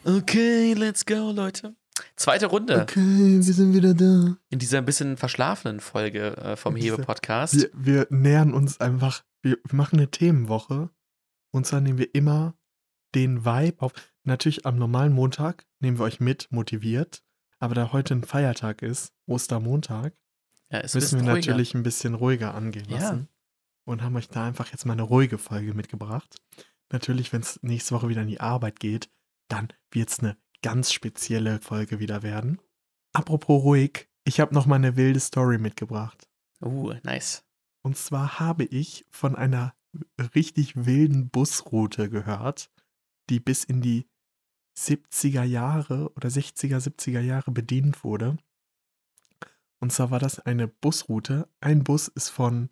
[0.04, 1.76] Okay, let's go, Leute.
[2.16, 2.80] Zweite Runde.
[2.80, 4.38] Okay, wir sind wieder da.
[4.48, 7.54] In dieser ein bisschen verschlafenen Folge äh, vom Hebe-Podcast.
[7.54, 10.88] Wir, wir, nähern uns einfach, wir machen eine Themenwoche.
[11.50, 12.54] Und zwar nehmen wir immer
[13.14, 13.92] den Vibe auf.
[14.24, 17.22] Natürlich am normalen Montag nehmen wir euch mit, motiviert.
[17.58, 20.14] Aber da heute ein Feiertag ist, Ostermontag,
[20.70, 21.34] ja, müssen wir ruhiger.
[21.34, 23.18] natürlich ein bisschen ruhiger angehen lassen.
[23.18, 23.28] Ja.
[23.84, 26.36] Und haben euch da einfach jetzt mal eine ruhige Folge mitgebracht.
[26.90, 29.08] Natürlich, wenn es nächste Woche wieder in die Arbeit geht,
[29.48, 32.60] dann wird es eine ganz spezielle Folge wieder werden.
[33.12, 36.28] Apropos ruhig, ich habe noch mal eine wilde Story mitgebracht.
[36.60, 37.44] Uh, nice.
[37.82, 39.74] Und zwar habe ich von einer
[40.34, 42.70] richtig wilden Busroute gehört,
[43.30, 44.08] die bis in die
[44.76, 48.36] 70er Jahre oder 60er, 70er Jahre bedient wurde.
[49.80, 51.48] Und zwar war das eine Busroute.
[51.60, 52.70] Ein Bus ist von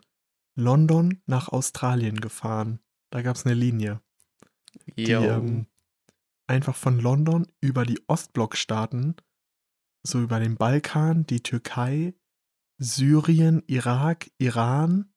[0.55, 2.81] London nach Australien gefahren.
[3.11, 4.01] Da gab es eine Linie.
[4.97, 5.67] Die ähm,
[6.47, 9.17] einfach von London über die Ostblockstaaten,
[10.03, 12.15] so über den Balkan, die Türkei,
[12.79, 15.13] Syrien, Irak, Iran,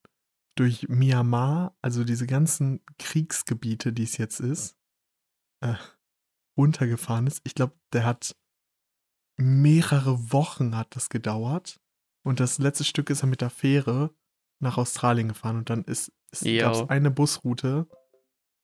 [0.55, 4.75] durch Myanmar, also diese ganzen Kriegsgebiete, die es jetzt ist,
[5.61, 5.75] äh,
[6.57, 7.41] runtergefahren ist.
[7.43, 8.35] Ich glaube, der hat
[9.37, 11.79] mehrere Wochen hat das gedauert.
[12.23, 14.13] Und das letzte Stück ist er mit der Fähre
[14.59, 15.57] nach Australien gefahren.
[15.57, 17.87] Und dann ist, ist gab es eine Busroute,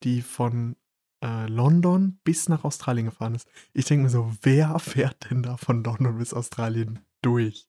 [0.02, 0.76] die von
[1.22, 3.48] äh, London bis nach Australien gefahren ist.
[3.72, 7.66] Ich denke mir so, wer fährt denn da von London bis Australien durch?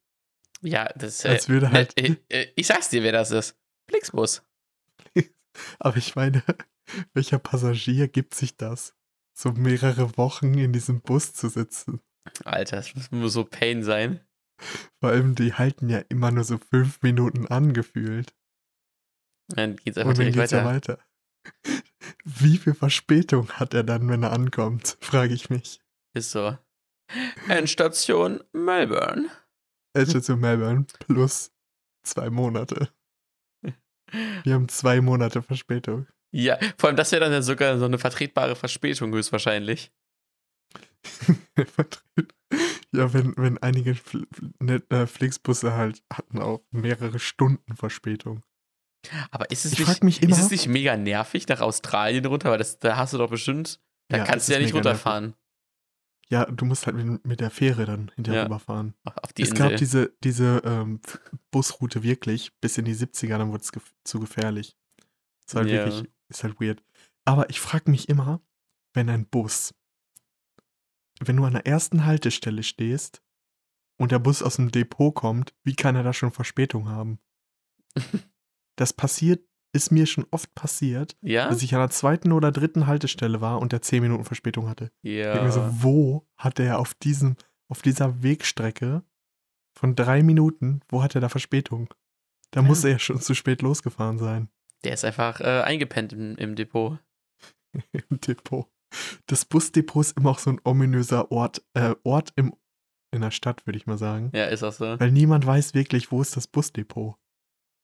[0.62, 1.97] Ja, das äh, Als würde halt.
[1.97, 3.56] Äh, äh, ich sag's dir, wer das ist.
[3.88, 4.43] Flixbus.
[5.80, 6.43] Aber ich meine,
[7.14, 8.95] welcher Passagier gibt sich das?
[9.38, 11.99] so mehrere Wochen in diesem Bus zu sitzen.
[12.43, 14.19] Alter, das muss nur so Pain sein.
[14.99, 18.34] Vor allem, die halten ja immer nur so fünf Minuten angefühlt.
[19.49, 20.57] Dann geht's einfach Und dann geht's weiter.
[20.57, 20.99] Ja weiter.
[22.23, 25.80] Wie viel Verspätung hat er dann, wenn er ankommt, frage ich mich.
[26.13, 26.57] Ist so.
[27.47, 29.30] Endstation Melbourne.
[29.93, 31.51] Endstation Melbourne plus
[32.03, 32.89] zwei Monate.
[34.43, 36.07] Wir haben zwei Monate Verspätung.
[36.32, 39.91] Ja, vor allem das wäre dann ja sogar so eine vertretbare Verspätung höchstwahrscheinlich.
[42.93, 43.95] Ja, wenn, wenn einige
[44.60, 48.43] ne, äh, Flixbusse halt hatten auch mehrere Stunden Verspätung.
[49.32, 52.49] Aber ist es, Ich nicht, mich immer- ist es nicht mega nervig nach Australien runter?
[52.51, 53.80] Weil das, da hast du doch bestimmt,
[54.10, 55.36] da Ja, kannst du ja nicht runterfahren.
[56.30, 58.45] Ja, du musst halt mit, mit der Fähre dann hinterher Ja.
[58.45, 58.95] rüberfahren.
[59.03, 59.70] Auf die es Insel.
[59.70, 60.99] gab diese, diese ähm,
[61.51, 64.76] Busroute wirklich bis in die 70er, dann wurde es gef zu gefährlich.
[65.47, 65.86] Ist halt Ja.
[65.86, 66.84] wirklich, ist halt weird.
[67.26, 68.41] Aber ich frage mich immer,
[68.95, 69.76] wenn ein Bus,
[71.20, 73.22] wenn du an der ersten Haltestelle stehst
[73.97, 77.20] und der Bus aus dem Depot kommt, wie kann er da schon Verspätung haben?
[78.76, 81.49] das passiert, ist mir schon oft passiert, ja?
[81.49, 84.91] dass ich an der zweiten oder dritten Haltestelle war und der 10 Minuten Verspätung hatte.
[85.01, 85.84] Ich denk mir so, ja.
[85.84, 87.36] wo hat er auf diesem,
[87.68, 89.03] auf dieser Wegstrecke
[89.78, 91.93] von drei Minuten, wo hat er da Verspätung?
[92.51, 92.68] Da Ja.
[92.68, 94.49] muss er ja schon zu spät losgefahren sein
[94.86, 96.97] Der ist einfach äh, eingepennt im, im Depot.
[97.91, 98.70] im Depot.
[99.28, 102.54] Das Busdepot ist immer auch so ein ominöser Ort, äh, Ort im,
[103.12, 104.32] in der Stadt, würde ich mal sagen.
[104.34, 105.00] Ja, ist auch so.
[105.00, 107.16] Weil niemand weiß wirklich, wo ist das Busdepot.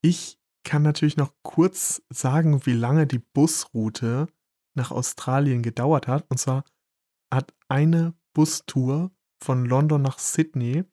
[0.02, 4.28] Ich kann natürlich noch kurz sagen, wie lange die Busroute
[4.74, 6.24] nach Australien gedauert hat.
[6.28, 6.64] Und zwar
[7.32, 9.10] hat eine Bustour
[9.42, 10.84] von London nach Sydney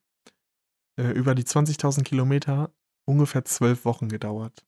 [0.99, 2.73] äh, über die 20.000 Kilometer
[3.05, 4.65] ungefähr zwölf Wochen gedauert.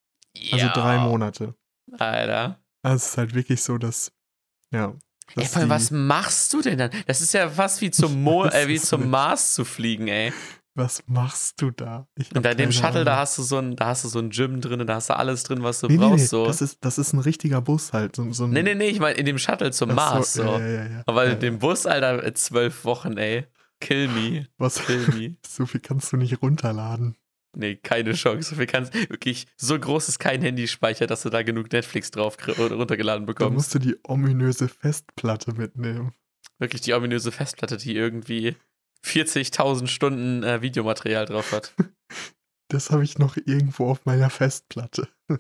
[0.52, 0.74] Also ja.
[0.74, 1.56] drei Monate.
[1.92, 2.60] Alter.
[2.84, 4.14] Also es ist halt wirklich so, dass,
[4.72, 4.96] ja.
[5.36, 6.92] Ey, die- was machst du denn dann?
[7.08, 9.10] Das ist ja fast wie zum, Mo äh, wie zum.
[9.10, 10.34] Mars zu fliegen, ey.
[10.76, 12.08] was machst du da?
[12.34, 13.22] Und bei dem Shuttle, da Ahnung.
[13.22, 15.44] hast du so ein, da hast du so ein Gym drin, da hast du alles
[15.44, 16.18] drin, was du Nee, brauchst.
[16.18, 16.46] nee, so.
[16.46, 18.16] das, ist, das ist ein richtiger Bus halt.
[18.16, 20.34] So, so nee, nee, nee, ich meine in dem Shuttle zum Mars.
[20.34, 21.04] So, Ja, ja, ja, ja.
[21.06, 23.48] Aber in dem Bus, Alter, äh, zwölf Wochen, ey.
[23.82, 24.48] Kill me.
[24.58, 25.36] Was, Kill me.
[25.48, 27.18] so viel kannst du nicht runterladen.
[27.56, 28.50] Nee, keine Chance.
[28.52, 32.38] So viel kannst wirklich, so groß ist kein Handyspeicher, dass du da genug Netflix drauf
[32.58, 33.54] runtergeladen Da bekommst.
[33.54, 36.14] musst du die ominöse Festplatte mitnehmen.
[36.60, 38.56] Wirklich die ominöse Festplatte, die irgendwie
[39.06, 41.74] 40.000 Stunden äh, Videomaterial drauf hat.
[42.70, 45.10] Das habe ich noch irgendwo auf meiner Festplatte.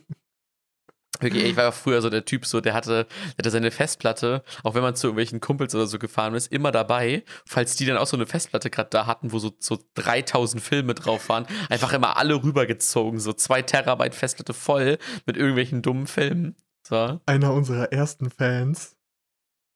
[1.22, 4.76] Wirklich, ich war früher so der Typ, so, der hatte, der hatte seine Festplatte, auch
[4.76, 8.07] wenn man zu irgendwelchen Kumpels oder so gefahren ist, immer dabei, falls die dann auch
[8.07, 12.17] so eine Festplatte gerade da hatten, wo so, so 3000 Filme drauf waren, einfach immer
[12.17, 16.55] alle rübergezogen, so zwei Terabyte Festplatte voll mit irgendwelchen dummen Filmen.
[16.88, 17.19] So.
[17.26, 18.97] Einer unserer ersten Fans,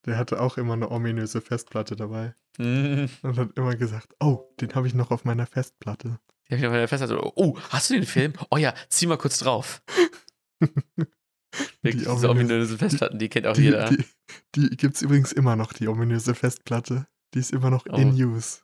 [0.06, 2.36] der hatte auch immer eine ominöse Festplatte dabei.
[2.58, 3.06] Mm.
[3.22, 6.20] Und hat immer gesagt, oh, den habe ich noch auf meiner Festplatte.
[6.48, 7.20] Die hab ich auf meiner Festplatte.
[7.36, 8.34] Oh, hast du den Film?
[8.50, 9.82] Oh ja, zieh mal kurz drauf.
[11.82, 13.90] Wirklich, Die diese ominöse- ominösen Festplatten, die kennt auch Die, jeder.
[13.90, 14.04] die,
[14.56, 17.08] die gibt es übrigens immer noch, die ominöse Festplatte.
[17.34, 17.96] Die ist immer noch Oh.
[17.96, 18.62] in use.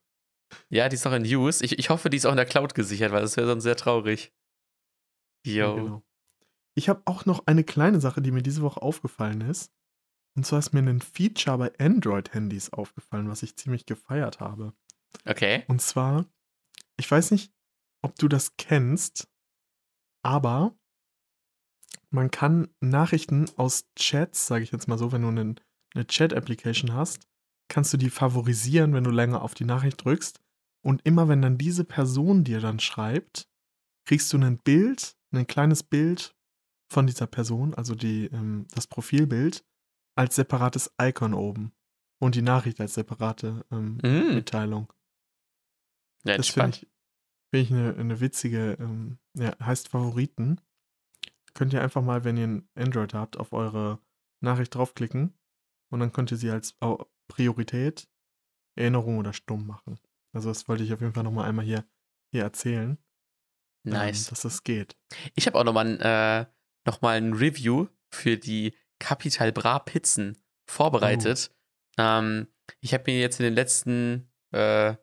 [0.70, 1.64] Ja, die ist noch in Use.
[1.64, 3.78] Ich, ich hoffe, die ist auch in der Cloud gesichert, weil das wäre sonst sehr
[3.78, 4.34] traurig.
[5.46, 5.54] Jo.
[5.54, 6.04] Ja, genau.
[6.76, 9.72] Ich habe auch noch eine kleine Sache, die mir diese Woche aufgefallen ist.
[10.36, 14.74] Und zwar ist mir ein Feature bei Android-Handys aufgefallen, was ich ziemlich gefeiert habe.
[15.26, 15.64] Okay.
[15.68, 16.26] Und zwar,
[16.98, 17.54] ich weiß nicht,
[18.02, 19.28] ob du das kennst,
[20.24, 20.76] aber
[22.12, 25.60] man kann Nachrichten aus Chats, sage ich jetzt mal so, wenn du einen,
[25.96, 27.28] eine Chat-Application hast,
[27.70, 30.42] kannst du die favorisieren, wenn du länger auf die Nachricht drückst.
[30.84, 33.48] Und immer wenn dann diese Person dir dann schreibt,
[34.06, 36.36] kriegst du ein Bild, ein kleines Bild
[36.92, 39.64] von dieser Person, also die, ähm, das Profilbild,
[40.16, 41.72] als separates Icon oben.
[42.20, 44.36] Und die Nachricht als separate ähm, Mm.
[44.36, 44.92] Mitteilung.
[46.24, 46.88] Ja, Das finde ich,
[47.52, 50.60] find ich eine, eine witzige, ähm, ja, heißt Favoriten.
[51.54, 54.00] Könnt ihr einfach mal, wenn ihr ein Android habt, auf eure
[54.42, 55.38] Nachricht draufklicken
[55.92, 56.78] und dann könnt ihr sie als
[57.28, 58.10] Priorität,
[58.76, 60.00] Erinnerung oder stumm machen.
[60.34, 61.86] Also das wollte ich auf jeden Fall nochmal einmal hier,
[62.34, 62.98] hier erzählen,
[63.86, 64.28] ähm, Nice.
[64.28, 64.98] dass das geht.
[65.36, 66.46] Ich habe auch nochmal ein, äh,
[66.86, 70.38] noch mal ein Review für die Capital Bra Pizzen
[70.70, 71.54] vorbereitet.
[71.98, 72.48] Ähm,
[72.80, 74.96] ich habe mir jetzt in den letzten äh,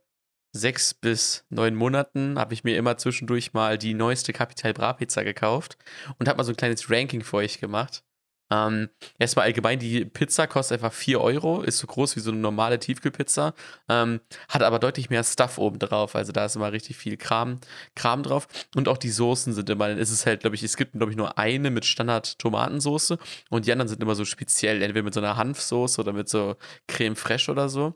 [0.53, 5.25] sechs bis neun Monaten habe ich mir immer zwischendurch mal die neueste Capital Bra Pizza
[5.25, 5.79] gekauft
[6.19, 8.03] und habe mal so ein kleines Ranking für euch gemacht.
[8.51, 8.89] Ähm,
[9.19, 12.79] erstmal allgemein, die Pizza kostet einfach 4 Euro, ist so groß wie so eine normale
[12.79, 13.55] Tiefkühlpizza,
[13.89, 16.15] ähm, hat aber deutlich mehr Stuff oben drauf.
[16.15, 17.61] Also da ist immer richtig viel Kram,
[17.95, 18.49] Kram drauf.
[18.75, 21.19] Und auch die Soßen sind immer, ist es halt, glaube ich, es gibt, glaube ich,
[21.19, 23.19] nur eine mit Standard-Tomatensoße
[23.51, 26.57] und die anderen sind immer so speziell, entweder mit so einer Hanfsoße oder mit so
[26.87, 27.95] Creme fraiche oder so.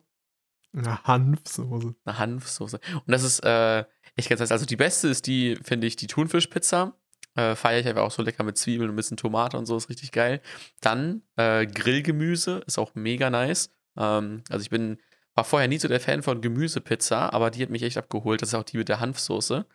[0.75, 1.95] Eine Hanfsoße.
[2.05, 2.81] Eine Hanfsoße.
[2.95, 3.85] Und das ist äh,
[4.16, 4.53] echt ganz nice.
[4.53, 6.97] Also die beste ist die, finde ich, die Thunfischpizza.
[7.35, 9.77] Äh, Feiere ich einfach auch so lecker mit Zwiebeln und ein bisschen Tomate und so,
[9.77, 10.41] ist richtig geil.
[10.81, 13.70] Dann äh, Grillgemüse, ist auch mega nice.
[13.97, 14.99] Ähm, also ich bin,
[15.35, 18.43] war vorher nie so der Fan von Gemüsepizza, aber die hat mich echt abgeholt.
[18.43, 19.66] Das ist auch die mit der Hanfsoße.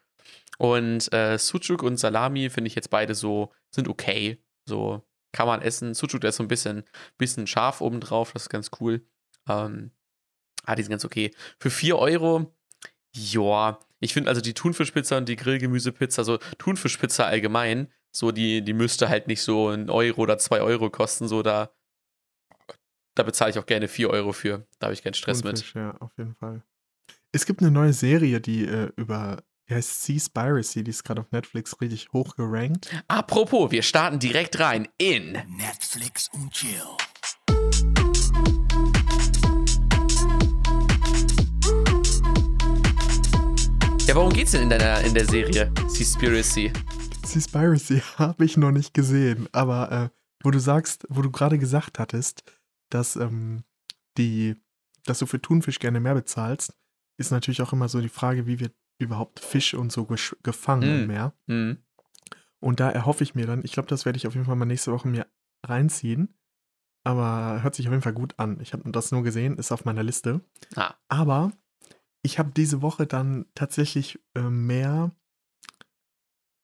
[0.58, 4.44] Und äh, Sucuk und Salami finde ich jetzt beide so, sind okay.
[4.66, 5.94] So kann man essen.
[5.94, 6.84] Sucuk, da ist so ein bisschen,
[7.18, 9.06] bisschen scharf obendrauf, das ist ganz cool.
[9.48, 9.92] Ähm,
[10.68, 11.34] ah, die sind ganz okay.
[11.58, 12.54] Für 4 Euro,
[13.16, 18.74] ja, ich finde also die Thunfischpizza und die Grillgemüsepizza, so Thunfischpizza allgemein, so die, die
[18.74, 21.72] müsste halt nicht so ein Euro oder zwei Euro kosten, so da,
[23.16, 24.68] da bezahle ich auch gerne 4 Euro für.
[24.80, 25.84] Da habe ich keinen Stress Thunfisch, mit.
[25.84, 26.62] Ja, auf jeden Fall.
[27.32, 31.32] Es gibt eine neue Serie, die äh, über, die heißt Seaspiracy, die ist gerade auf
[31.32, 32.90] Netflix richtig hoch gerankt.
[33.08, 36.98] Apropos, wir starten direkt rein in Netflix und Chill.
[44.18, 46.74] Worum geht's denn in, deiner, in der Serie Seaspiracy?
[47.24, 50.10] Seaspiracy habe ich noch nicht gesehen, aber äh,
[50.44, 52.42] wo du sagst, wo du gerade gesagt hattest,
[52.90, 53.64] dass ähm,
[54.18, 54.56] die,
[55.06, 56.74] dass du für Thunfisch gerne mehr bezahlst,
[57.18, 60.08] ist natürlich auch immer so die Frage, wie wird überhaupt Fisch und so
[60.42, 61.02] gefangen Mm.
[61.02, 61.34] im Meer.
[61.48, 61.78] Hm.
[62.60, 64.66] Und da erhoffe ich mir dann, ich glaube, das werde ich auf jeden Fall mal
[64.66, 65.28] nächste Woche mir
[65.64, 66.34] reinziehen.
[67.04, 68.60] Aber hört sich auf jeden Fall gut an.
[68.62, 70.42] Ich habe das nur gesehen, ist auf meiner Liste.
[70.76, 70.96] Ah.
[71.08, 71.52] Aber
[72.28, 75.12] ich habe diese Woche dann tatsächlich äh, mehr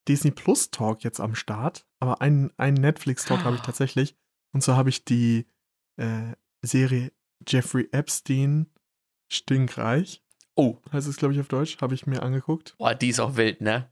[0.08, 1.86] Disney Plus Talk jetzt am Start.
[2.00, 3.66] Aber einen, einen Netflix Talk habe ich Ah.
[3.66, 4.16] tatsächlich.
[4.52, 5.48] Und so habe ich die
[5.98, 7.12] äh, Serie
[7.48, 8.70] Jeffrey Epstein
[9.32, 10.22] Stinkreich.
[10.56, 11.78] Oh, Heißt es, glaube ich, auf Deutsch.
[11.82, 12.76] Habe ich mir angeguckt.
[12.78, 13.90] boah, die ist auch wild, ne?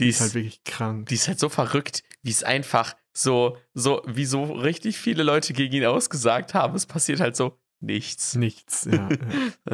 [0.00, 1.08] Die Ist halt wirklich krank.
[1.08, 5.52] die ist halt so verrückt, wie es einfach so, so, wie so richtig viele Leute
[5.52, 6.74] gegen ihn ausgesagt haben.
[6.76, 8.34] Es passiert halt so nichts.
[8.34, 9.08] Nichts, ja.
[9.08, 9.08] ja.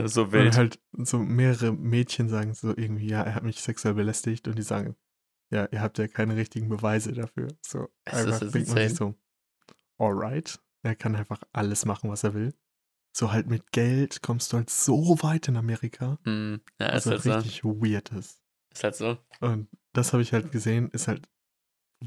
[0.02, 0.56] Äh, So wild.
[0.56, 4.62] halt so mehrere Mädchen sagen so irgendwie, ja, er hat mich sexuell belästigt und die
[4.62, 4.96] sagen,
[5.50, 7.48] ja, ihr habt ja keine richtigen Beweise dafür.
[7.60, 9.14] So, Es einfach ist denkt man sich so,
[9.98, 12.54] alright, er kann einfach alles machen, was er will.
[13.16, 17.10] So halt mit Geld kommst du halt so weit in Amerika, Hm, ja, was ist
[17.12, 17.48] halt halt so.
[17.48, 18.40] richtig weird ist.
[18.72, 19.18] Ist halt so.
[19.40, 21.28] Und das habe ich halt gesehen, ist halt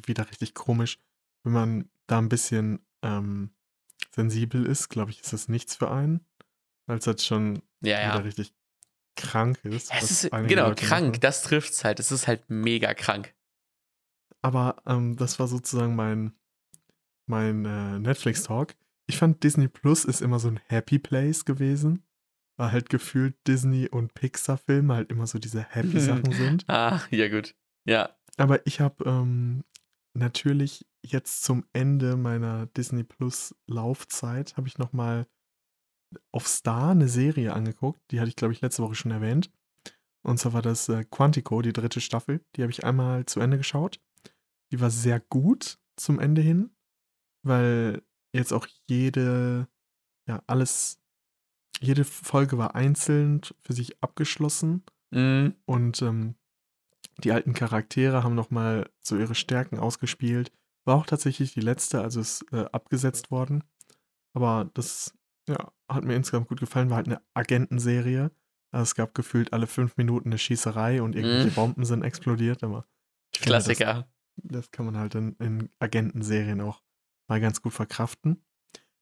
[0.06, 1.00] wieder richtig komisch.
[1.44, 3.52] Wenn man da ein bisschen ähm,
[4.12, 6.26] sensibel ist, glaube ich, ist das nichts für einen.
[6.86, 8.16] Weil es halt schon Ja, wieder ja.
[8.18, 8.54] richtig
[9.16, 9.92] krank ist.
[9.92, 11.22] Es ist, genau, Leute krank, machen.
[11.22, 12.00] das trifft's halt.
[12.00, 13.34] Es ist halt mega krank.
[14.42, 16.34] Aber ähm, das war sozusagen mein,
[17.26, 18.76] mein äh, Netflix-Talk.
[19.08, 22.04] Ich fand Disney Plus ist immer so ein Happy Place gewesen.
[22.58, 26.66] Weil halt gefühlt Disney und Pixar-Filme halt immer so diese happy Sachen sind.
[26.68, 27.54] Ah, ja, gut.
[27.86, 28.16] Ja.
[28.38, 29.64] Aber ich habe ähm,
[30.14, 35.28] natürlich jetzt zum Ende meiner Disney Plus Laufzeit habe ich noch mal
[36.32, 38.00] auf Star eine Serie angeguckt.
[38.12, 39.52] Die hatte ich glaube ich letzte Woche schon erwähnt.
[40.24, 42.42] Und zwar war das äh, Quantico, die dritte Staffel.
[42.56, 44.02] Die habe ich einmal zu Ende geschaut.
[44.72, 46.72] Die war sehr gut zum Ende hin,
[47.44, 48.02] weil
[48.34, 49.68] jetzt auch jede,
[50.28, 51.00] ja alles,
[51.80, 54.84] jede Folge war einzeln für sich abgeschlossen.
[55.12, 55.56] Mhm.
[55.66, 56.36] Und ähm,
[57.24, 60.52] die alten Charaktere haben nochmal so ihre Stärken ausgespielt.
[60.88, 63.64] War auch tatsächlich die letzte, also ist äh, abgesetzt worden.
[64.34, 65.14] Aber das
[65.50, 66.90] ja, hat mir insgesamt gut gefallen.
[66.90, 68.32] War halt eine Agentenserie.
[68.72, 71.56] Also es gab gefühlt alle fünf Minuten eine Schießerei und irgendwelche Mhm.
[71.56, 72.64] Bomben sind explodiert.
[72.64, 72.86] Aber
[73.36, 74.08] finde, das, Klassiker.
[74.38, 76.82] das kann man halt in, in Agentenserien auch
[77.28, 78.44] mal ganz gut verkraften.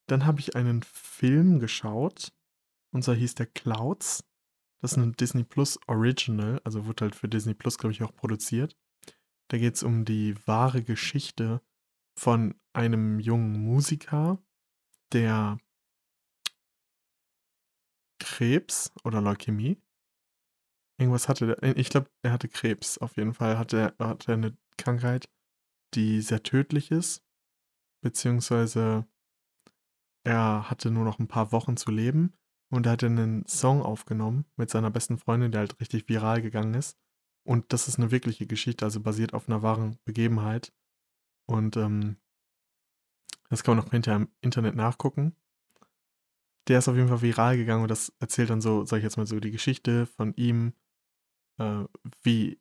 [0.08, 2.32] Dann habe ich einen Film geschaut.
[2.92, 4.24] Und zwar hieß der Clouds.
[4.82, 6.62] Das ist ein Disney Plus Original.
[6.64, 8.76] Also wird halt für Disney Plus, glaube ich, auch produziert.
[9.50, 11.62] Da geht es um die wahre Geschichte
[12.18, 14.40] von einem jungen Musiker,
[15.12, 15.60] der
[18.20, 19.78] Krebs oder Leukämie.
[20.98, 21.78] Irgendwas hatte der.
[21.78, 22.98] Ich glaube, er hatte Krebs.
[22.98, 25.30] Auf jeden Fall hatte er, hatte eine Krankheit,
[25.94, 27.24] die sehr tödlich ist.
[28.02, 29.06] Beziehungsweise
[30.24, 32.34] er hatte nur noch ein paar Wochen zu leben.
[32.72, 36.74] Und er hatte einen Song aufgenommen mit seiner besten Freundin, der halt richtig viral gegangen
[36.74, 36.98] ist.
[37.46, 40.74] Und das ist eine wirkliche Geschichte, also basiert auf einer wahren Begebenheit.
[41.46, 42.18] Und ähm,
[43.50, 45.36] das kann man auch hinterher im Internet nachgucken.
[46.68, 49.18] Der ist auf jeden Fall viral gegangen und das erzählt dann so, sag ich jetzt
[49.18, 50.74] mal so, die Geschichte von ihm,
[51.60, 51.86] äh,
[52.24, 52.60] wie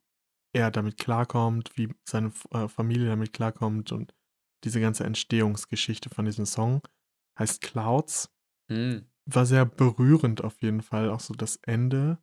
[0.52, 4.14] er damit klarkommt, wie seine äh, Familie damit klarkommt und
[4.62, 6.82] diese ganze Entstehungsgeschichte von diesem Song
[7.38, 8.30] heißt Clouds.
[8.68, 9.06] Mhm.
[9.26, 12.18] War sehr berührend auf jeden Fall, auch so das Ende.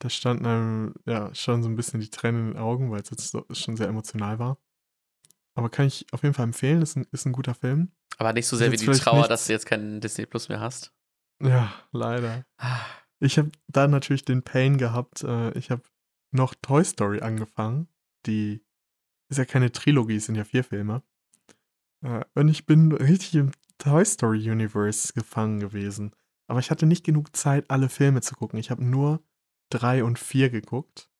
[0.00, 3.10] Da standen einem ja schon so ein bisschen die Tränen in den Augen, weil es
[3.10, 4.58] jetzt so, schon sehr emotional war.
[5.56, 7.90] Aber kann ich auf jeden Fall empfehlen, ist ein, ist ein guter Film.
[8.18, 10.60] Aber nicht so sehr wie die Trauer, nichts- dass du jetzt keinen Disney Plus mehr
[10.60, 10.92] hast.
[11.42, 12.44] Ja, leider.
[13.20, 15.22] Ich habe da natürlich den Pain gehabt.
[15.24, 15.82] Äh, ich habe
[16.32, 17.88] noch Toy Story angefangen.
[18.26, 18.62] Die
[19.30, 21.02] ist ja keine Trilogie, es sind ja vier Filme.
[22.02, 26.14] Äh, und ich bin richtig im Toy Story Universe gefangen gewesen.
[26.48, 28.58] Aber ich hatte nicht genug Zeit, alle Filme zu gucken.
[28.58, 29.22] Ich habe nur
[29.70, 31.10] drei und vier geguckt.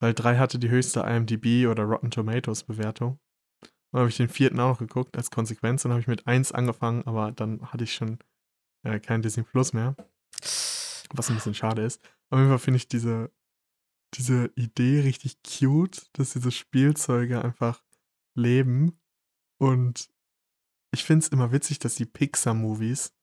[0.00, 3.18] weil 3 hatte die höchste IMDb oder Rotten Tomatoes Bewertung.
[3.94, 5.82] Dann habe ich den vierten auch noch geguckt als Konsequenz.
[5.82, 8.18] Dann habe ich mit 1 angefangen, aber dann hatte ich schon
[8.82, 9.94] äh, kein Disney Plus mehr.
[11.12, 12.02] Was ein bisschen schade ist.
[12.28, 13.30] Auf jeden Fall finde ich diese,
[14.14, 17.84] diese Idee richtig cute, dass diese Spielzeuge einfach
[18.36, 18.98] leben.
[19.60, 20.08] Und
[20.92, 23.14] ich finde es immer witzig, dass die Pixar-Movies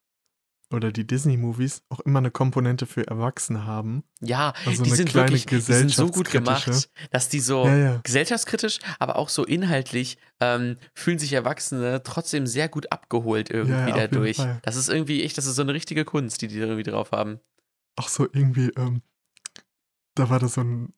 [0.71, 4.03] oder die Disney-Movies auch immer eine Komponente für Erwachsene haben.
[4.21, 7.99] Ja, Also die sind wirklich die sind so gut gemacht, dass die so Ja, ja.
[8.03, 14.07] gesellschaftskritisch, aber auch so inhaltlich ähm, fühlen sich Erwachsene trotzdem sehr gut abgeholt irgendwie Ja,
[14.07, 14.37] dadurch.
[14.63, 17.11] Das ist irgendwie echt, das ist so eine richtige Kunst, die die da irgendwie drauf
[17.11, 17.39] haben.
[17.95, 19.01] Auch so irgendwie, ähm,
[20.15, 20.93] da war da so ein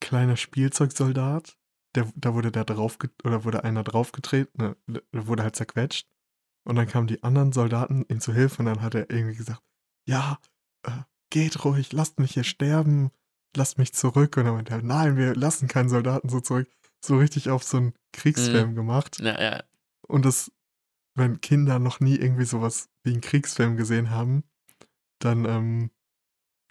[0.00, 1.56] kleiner Spielzeugsoldat,
[1.94, 6.06] der, da wurde der drauf, oder wurde einer draufgetreten, ne, der wurde halt zerquetscht.
[6.64, 9.62] Und dann kamen die anderen Soldaten ihm zu Hilfe und dann hat er irgendwie gesagt,
[10.06, 10.38] ja,
[10.82, 10.90] äh,
[11.30, 13.10] geht ruhig, lasst mich hier sterben,
[13.56, 14.36] lasst mich zurück.
[14.36, 16.68] Und dann meinte er, nein, wir lassen keinen Soldaten so zurück.
[17.04, 19.18] So richtig auf so einen Kriegsfilm gemacht.
[19.20, 19.62] Ja, ja.
[20.06, 20.50] Und das,
[21.14, 24.44] wenn Kinder noch nie irgendwie sowas wie einen Kriegsfilm gesehen haben,
[25.18, 25.90] dann ähm,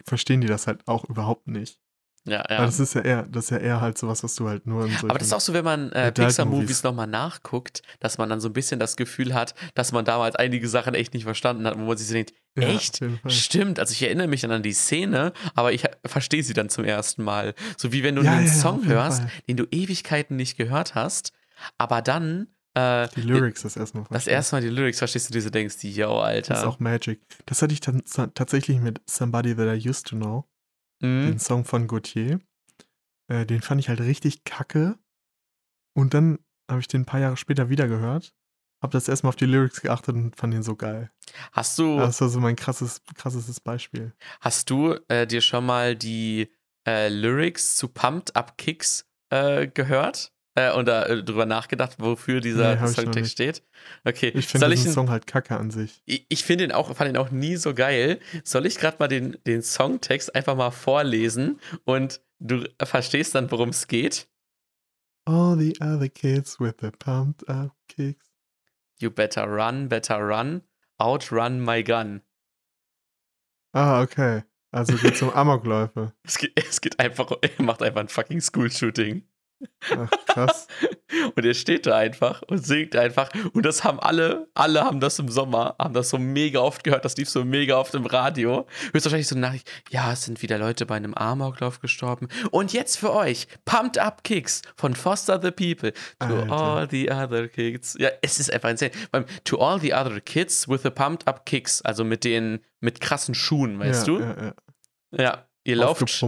[0.04, 1.80] verstehen die das halt auch überhaupt nicht.
[2.26, 2.64] Ja, ja.
[2.64, 4.96] das ist ja eher, das ist ja eher halt sowas, was du halt nur in
[5.08, 6.10] Aber das ist auch so, wenn man äh.
[6.10, 10.34] Pixar-Movies nochmal nachguckt, dass man dann so ein bisschen das Gefühl hat, dass man damals
[10.36, 13.00] einige Sachen echt nicht verstanden hat, wo man sich so denkt, Ja, echt?
[13.26, 16.84] Stimmt, also ich erinnere mich dann an die Szene, aber ich verstehe sie dann zum
[16.84, 17.54] ersten Mal.
[17.76, 19.30] So wie wenn du Ja, einen ja, Song hörst, Fall.
[19.48, 21.32] den du Ewigkeiten nicht gehört hast,
[21.76, 24.32] aber dann äh, Die Lyrics das erstmal das verstehen.
[24.32, 26.54] erste Mal die Lyrics verstehst du dir so denkst, yo, Alter.
[26.54, 27.20] Das ist auch Magic.
[27.44, 28.02] Das hatte ich dann
[28.34, 30.44] tatsächlich mit Somebody That I Used to Know,
[31.04, 31.26] Mhm.
[31.26, 32.40] den Song von Gautier.
[33.28, 34.98] Äh, den fand ich halt richtig kacke.
[35.96, 36.38] Und dann
[36.70, 38.34] habe ich den ein paar Jahre später wieder gehört,
[38.82, 41.10] habe das erstmal auf die Lyrics geachtet und fand den so geil.
[41.52, 44.12] Hast du, Das war so mein krasses, krassestes Beispiel.
[44.40, 46.52] hast du äh, dir schon mal die
[46.86, 50.33] äh, Lyrics zu Pumped Up Kicks äh, gehört?
[50.56, 53.62] Äh, und da äh, drüber nachgedacht, wofür dieser Nee, Songtext steht?
[54.04, 56.00] Okay, Ich finde den Song halt kacke an sich.
[56.04, 58.20] Ich, ich finde ihn auch, fand ihn auch nie so geil.
[58.44, 63.70] Soll ich gerade mal den, den Songtext einfach mal vorlesen und du verstehst dann, worum
[63.70, 64.28] es geht?
[65.26, 68.26] All the other kids with the pumped up kicks.
[69.00, 70.62] You better run, better run,
[70.98, 72.22] outrun my gun.
[73.72, 74.44] Ah, okay.
[74.70, 76.12] Also geht's um Amokläufe.
[76.22, 79.26] Es geht, es geht einfach, er macht einfach ein fucking School-Shooting.
[79.90, 80.66] Ach, krass.
[81.36, 83.30] Und er steht da einfach und singt einfach.
[83.52, 87.04] Und das haben alle, alle haben das im Sommer, haben das so mega oft gehört.
[87.04, 88.66] Das lief so mega oft im Radio.
[88.92, 92.28] Höchstwahrscheinlich so eine Nachricht, ja, es sind wieder Leute bei einem Amoklauf gestorben.
[92.50, 95.92] Und jetzt für euch, Pumped Up Kicks von Foster the People.
[96.18, 96.52] To Alter.
[96.52, 97.96] all the other kids.
[97.98, 98.90] Ja, es ist einfach insane.
[99.12, 101.82] Beim, to all the other kids with the Pumped Up Kicks.
[101.82, 104.20] Also mit den, mit krassen Schuhen, weißt ja, du?
[104.20, 104.54] Ja, ja.
[105.16, 106.24] Ja, ihr lauft.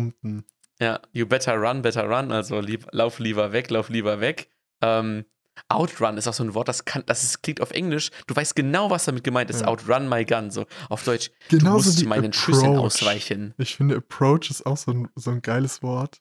[0.81, 4.51] Ja, you better run, better run, also lieb, lauf lieber weg, lauf lieber weg.
[4.83, 5.25] Ähm,
[5.69, 8.55] outrun ist auch so ein Wort, das kann, das ist, klingt auf Englisch, du weißt
[8.55, 9.63] genau, was damit gemeint ist.
[9.63, 9.69] Ja.
[9.69, 11.31] Outrun my gun, so auf Deutsch.
[11.49, 12.85] du Genauso musst wie meinen Schüssen approach.
[12.85, 13.55] ausweichen.
[13.57, 16.21] Ich finde, Approach ist auch so ein, so ein geiles Wort.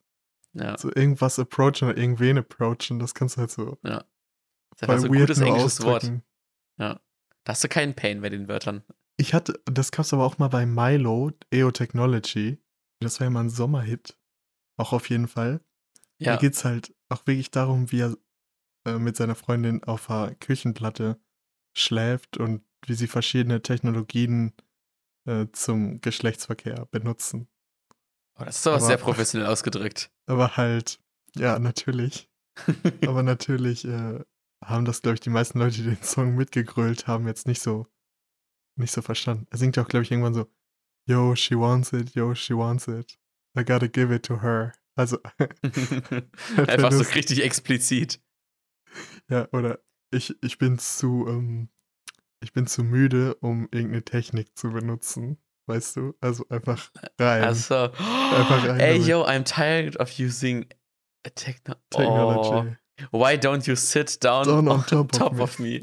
[0.54, 4.04] Ja, So irgendwas approachen oder irgendwen approachen, das kannst du halt so das
[4.78, 6.04] ist einfach so ein gutes englisches Wort.
[6.04, 6.24] ausdrücken.
[6.78, 7.00] Da
[7.48, 8.84] hast du keinen Pain bei den Wörtern.
[9.18, 12.58] Ich hatte, das gab's aber auch mal bei Milo, EO Technology.
[13.02, 14.18] Das war ja mal ein Sommerhit.
[14.78, 15.60] Auch auf jeden Fall.
[16.20, 18.18] Da Ja, geht's halt auch wirklich darum, wie er
[18.86, 21.20] äh, mit seiner Freundin auf der Küchenplatte
[21.76, 24.54] schläft und wie sie verschiedene Technologien
[25.26, 27.48] äh, zum Geschlechtsverkehr benutzen.
[28.38, 30.12] oh, das ist aber aber- sehr professionell ausgedrückt.
[30.28, 31.00] Aber halt,
[31.36, 32.30] ja, natürlich.
[33.06, 34.24] Aber natürlich äh,
[34.64, 37.86] haben das, glaube ich, die meisten Leute, die den Song mitgegrölt haben, jetzt nicht so,
[38.78, 39.46] nicht so verstanden.
[39.52, 40.50] Er singt ja auch, glaube ich, irgendwann so,
[41.06, 43.20] Yo, she wants it, yo, she wants it.
[43.58, 44.74] I gotta give it to her.
[44.96, 45.18] Also,
[46.58, 48.20] einfach so richtig explizit.
[49.30, 49.80] ja, oder
[50.12, 51.70] ich, ich bin zu, ähm,
[52.42, 55.38] ich bin zu müde, um irgendeine Technik zu benutzen.
[55.68, 56.14] Weißt du?
[56.22, 57.44] Also einfach rein.
[57.44, 59.08] Also, rein ey, damit.
[59.08, 60.68] yo, I'm tired of using
[61.26, 61.98] a techno Oh.
[61.98, 62.78] Technology.
[63.12, 65.82] Why don't you sit down, Down on on top top, of of me?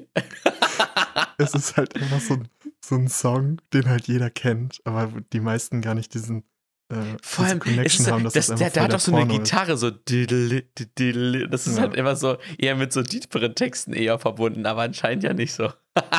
[1.36, 2.48] Es ist halt einfach so ein,
[2.82, 6.44] so ein Song, den halt jeder kennt, aber die meisten gar nicht diesen
[6.90, 9.38] äh, Vor allem, Connection ist, haben, dass das, das, der, der hat doch so eine.
[9.38, 9.90] Gitarre, so.
[9.90, 15.32] Das ist halt immer so eher mit so tieferen Texten eher verbunden, aber anscheinend ja
[15.32, 15.72] nicht so.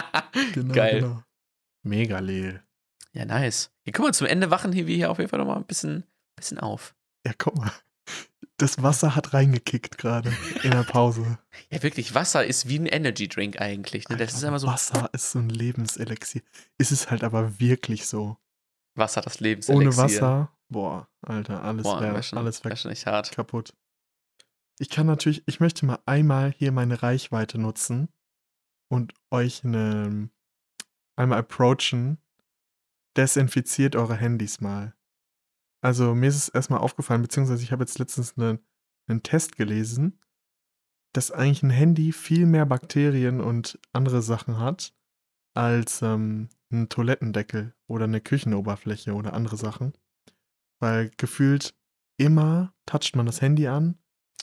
[0.53, 1.01] Genau, Geil.
[1.01, 1.23] Genau.
[1.83, 2.63] Mega leel.
[3.13, 3.71] Ja, nice.
[3.83, 6.05] Hier, guck mal, zum Ende wachen hier wir hier auf jeden Fall nochmal ein bisschen,
[6.35, 6.95] bisschen auf.
[7.25, 7.71] Ja, guck mal.
[8.57, 10.31] Das Wasser hat reingekickt gerade
[10.63, 11.39] in der Pause.
[11.69, 14.09] Ja, wirklich, Wasser ist wie ein Energy Drink eigentlich.
[14.09, 14.17] Ne?
[14.17, 16.41] Das Alter, ist immer so Wasser ist so ein Lebenselixier.
[16.77, 18.37] Ist es halt aber wirklich so.
[18.95, 19.97] Wasser, das Ohne Lebenselixier.
[19.97, 23.31] Wasser, boah, Alter, alles Boah, wäre wär schon, alles wär echt hart.
[23.31, 23.73] kaputt.
[24.79, 28.09] ich kann natürlich, ich möchte mal einmal hier meine Reichweite nutzen
[28.89, 30.29] und euch eine,
[31.15, 32.19] einmal approachen.
[33.15, 34.95] Desinfiziert eure Handys mal.
[35.81, 38.57] Also mir ist es erstmal aufgefallen, beziehungsweise ich habe jetzt letztens einen,
[39.07, 40.19] einen Test gelesen,
[41.13, 44.95] dass eigentlich ein Handy viel mehr Bakterien und andere Sachen hat
[45.53, 49.93] als ähm, ein Toilettendeckel oder eine Küchenoberfläche oder andere Sachen.
[50.79, 51.75] Weil gefühlt
[52.17, 53.97] immer toucht man das Handy an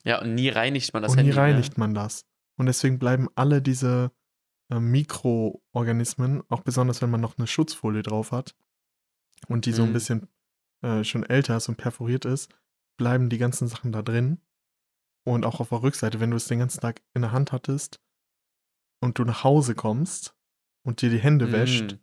[0.04, 1.32] Ja, und nie reinigt man das und Handy.
[1.32, 2.24] nie reinigt man das.
[2.56, 4.12] Und deswegen bleiben alle diese
[4.70, 8.54] äh, Mikroorganismen, auch besonders wenn man noch eine Schutzfolie drauf hat
[9.48, 9.92] und die so ein Mhm.
[9.94, 10.28] bisschen
[10.82, 12.54] äh, schon älter ist und perforiert ist,
[12.96, 14.40] bleiben die ganzen Sachen da drin.
[15.26, 18.00] Und auch auf der Rückseite, wenn du es den ganzen Tag in der Hand hattest
[19.02, 20.34] und du nach Hause kommst
[20.82, 21.52] und dir die Hände Ne?
[21.52, 21.98] wäscht, Mhm.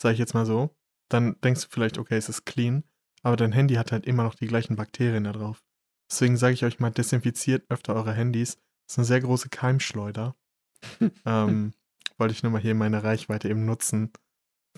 [0.00, 0.76] sage ich jetzt mal so,
[1.08, 2.84] dann denkst du vielleicht, okay, es ist clean,
[3.22, 5.62] aber dein Handy hat halt immer noch die gleichen Bakterien da drauf.
[6.10, 8.56] Deswegen sage ich euch mal, desinfiziert öfter eure Handys.
[8.86, 10.36] Das ist eine sehr große Keimschleuder.
[11.24, 11.72] ähm,
[12.18, 14.12] wollte ich nur mal hier meine Reichweite eben nutzen.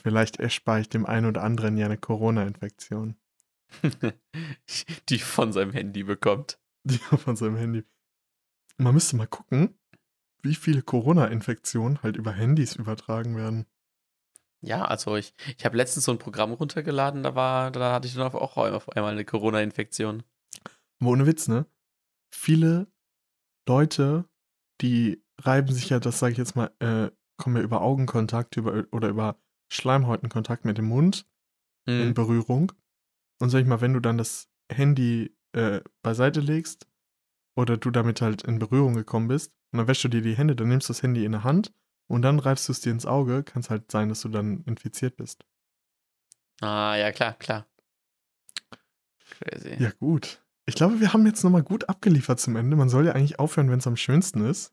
[0.00, 3.16] Vielleicht erspare ich dem einen oder anderen ja eine Corona-Infektion,
[5.08, 6.58] Die von seinem Handy bekommt.
[6.84, 7.84] die von seinem Handy.
[8.76, 9.78] Man müsste mal gucken,
[10.44, 13.66] wie viele Corona-Infektionen halt über Handys übertragen werden.
[14.60, 18.14] Ja, also ich, ich habe letztens so ein Programm runtergeladen, da war, da hatte ich
[18.14, 20.22] dann auch auf einmal eine Corona-Infektion.
[21.00, 21.66] Aber ohne Witz, ne?
[22.34, 22.86] Viele
[23.68, 24.28] Leute,
[24.80, 28.84] die reiben sich ja, das sage ich jetzt mal, äh, kommen ja über Augenkontakt über,
[28.92, 29.38] oder über
[29.72, 31.26] Schleimhäutenkontakt mit dem Mund
[31.86, 32.14] in Hm.
[32.14, 32.72] Berührung.
[33.40, 36.86] Und sag ich mal, wenn du dann das Handy äh, beiseite legst
[37.56, 40.56] oder du damit halt in Berührung gekommen bist und dann wäschst du dir die Hände,
[40.56, 41.72] dann nimmst du das Handy in der Hand
[42.08, 44.62] und dann reibst du es dir ins Auge, kann es halt sein, dass du dann
[44.64, 45.44] infiziert bist.
[46.60, 47.66] Ah, ja, klar, klar.
[49.30, 49.76] Crazy.
[49.78, 50.42] Ja, gut.
[50.66, 52.76] Ich glaube, wir haben jetzt nochmal gut abgeliefert zum Ende.
[52.76, 54.72] Man soll ja eigentlich aufhören, wenn es am schönsten ist.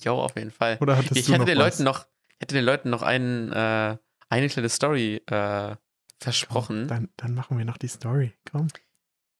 [0.00, 0.78] Jo, auf jeden Fall.
[0.80, 1.78] Oder hattest Ich du hätte noch den was?
[1.78, 3.96] Leuten noch, ich hätte den Leuten noch einen, äh,
[4.28, 5.76] eine kleine Story äh,
[6.18, 6.88] versprochen.
[6.88, 8.32] Dann, dann machen wir noch die Story.
[8.50, 8.68] Komm.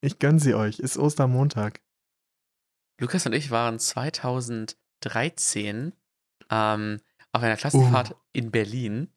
[0.00, 0.78] Ich gönn sie euch.
[0.78, 1.80] Ist Ostermontag.
[3.02, 5.92] Lukas und ich waren 2013
[6.50, 7.00] ähm,
[7.32, 8.16] auf einer Klassenfahrt Uh.
[8.32, 9.08] in Berlin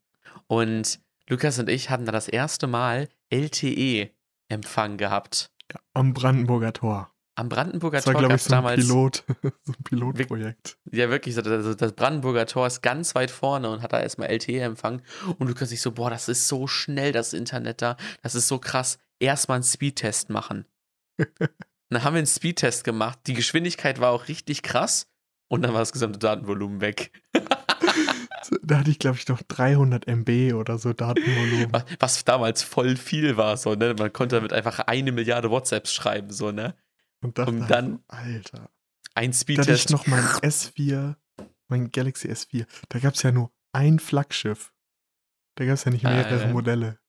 [0.48, 5.52] und Lukas und ich hatten da das erste Mal LTE-Empfang gehabt.
[5.94, 7.12] Am Brandenburger Tor.
[7.36, 8.88] Am Brandenburger Das war, Tor glaube gab ich, es so ein damals.
[8.88, 9.24] Pilot.
[9.64, 10.80] so ein Pilotprojekt.
[10.92, 15.04] Ja, wirklich, so, das, Brandenburger Tor ist ganz weit vorne und hat da erstmal LTE-Empfang.
[15.38, 17.98] Und Lukas sich so, boah, das ist so schnell, das Internet da.
[18.24, 18.98] Das ist so krass.
[19.20, 20.66] Erstmal einen Speedtest machen.
[21.90, 23.20] dann haben wir einen Speedtest gemacht.
[23.28, 25.08] Die Geschwindigkeit war auch richtig krass.
[25.48, 27.12] Und dann war das gesamte Datenvolumen weg.
[28.62, 31.72] Da hatte ich, glaube ich, noch 300 MB oder so Datenvolumen.
[31.72, 33.96] Was, was damals voll viel war, so, ne?
[33.98, 36.76] Man konnte damit einfach eine Milliarde WhatsApps schreiben, so, ne?
[37.22, 38.70] Und Und dann Alter.
[39.16, 39.90] Ein Da hatte ich Speedtest.
[39.90, 41.16] noch mein S4,
[41.70, 42.68] mein Galaxy S4.
[42.90, 44.72] Da gab es ja nur ein Flaggschiff.
[45.56, 46.54] Da gab es ja nicht mehrere Äh.
[46.54, 47.00] Modelle.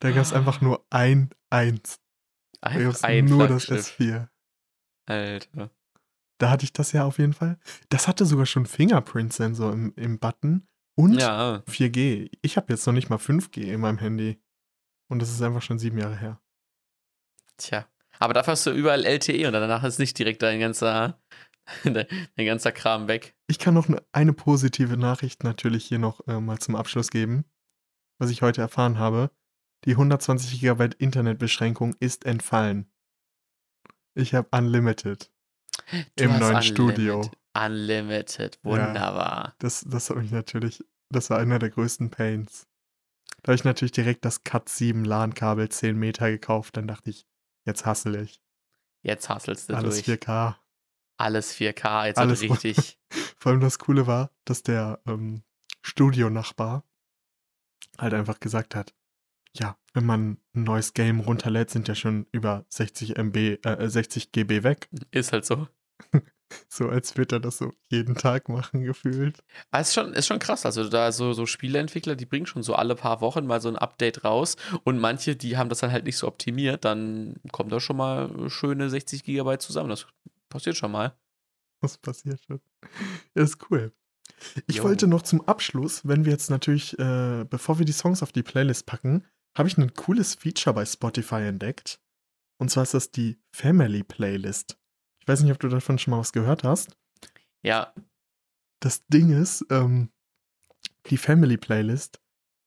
[0.00, 2.00] Da gab es einfach nur ein Eins.
[2.60, 3.96] Einfach ein nur das Flaggschiff.
[3.98, 4.28] S4.
[5.06, 5.70] Alter.
[6.38, 7.58] Da hatte ich das ja auf jeden Fall.
[7.90, 12.30] Das hatte sogar schon Fingerprint-Sensor im, im Button und Ja, 4G.
[12.42, 14.40] Ich habe jetzt noch nicht mal 5G in meinem Handy.
[15.08, 16.40] Und das ist einfach schon sieben Jahre her.
[17.56, 17.86] tja.
[18.18, 21.18] Aber dafür hast du überall LTE und danach ist nicht direkt dein ganzer,
[21.84, 22.06] dein
[22.36, 23.34] ganzer Kram weg.
[23.46, 27.44] Ich kann noch ne- eine positive Nachricht natürlich hier noch äh, mal zum Abschluss geben,
[28.18, 29.30] was ich heute erfahren habe.
[29.84, 32.90] Die 120 GB Internetbeschränkung ist entfallen.
[34.14, 35.30] Ich habe Unlimited.
[36.16, 36.64] Du Im neuen Unlimited.
[36.64, 37.30] Studio.
[37.54, 39.54] Unlimited, wunderbar.
[39.58, 42.68] Das, das habe ich natürlich, das war einer der größten Pains.
[43.42, 46.76] Da habe ich natürlich direkt das Cat 7 LAN-Kabel 10 Meter gekauft.
[46.76, 47.26] Dann dachte ich,
[47.64, 48.42] jetzt hassel ich.
[49.02, 50.20] Jetzt hasselst du Alles durch.
[50.20, 50.56] 4K.
[51.16, 52.98] Alles 4K, jetzt Alles Alles richtig.
[53.38, 55.42] Vor allem das Coole war, dass der ähm,
[55.82, 56.84] Studionachbar
[57.98, 58.94] halt einfach gesagt hat,
[59.56, 64.32] ja, wenn man ein neues Game runterlädt, sind ja schon über 60 MB, äh, 60
[64.32, 64.88] GB weg.
[65.10, 65.66] ist halt so.
[66.68, 69.38] So als würde er das so jeden Tag machen, gefühlt.
[69.70, 70.66] Aber ist schon, ist schon krass.
[70.66, 73.76] Also, da so, so Spieleentwickler, die bringen schon so alle paar Wochen mal so ein
[73.76, 74.56] Update raus.
[74.82, 76.84] Und manche, die haben das dann halt nicht so optimiert.
[76.84, 79.90] Dann kommt da schon mal schöne 60 Gigabyte zusammen.
[79.90, 80.06] Das
[80.48, 81.14] passiert schon mal.
[81.82, 82.60] Was passiert schon?
[83.36, 83.92] Ja, ist cool.
[84.66, 84.84] Ich Jo.
[84.84, 88.42] wollte noch zum Abschluss, wenn wir jetzt natürlich, äh, bevor wir die Songs auf die
[88.42, 89.24] Playlist packen,
[89.56, 92.00] habe ich ein cooles Feature bei Spotify entdeckt.
[92.58, 94.78] Und zwar ist das die Family Playlist.
[95.20, 96.96] Ich weiß nicht, ob du davon schon mal was gehört hast.
[97.62, 97.94] Ja,
[98.80, 100.10] Das Ding ist, ähm,
[101.06, 102.20] die Family Playlist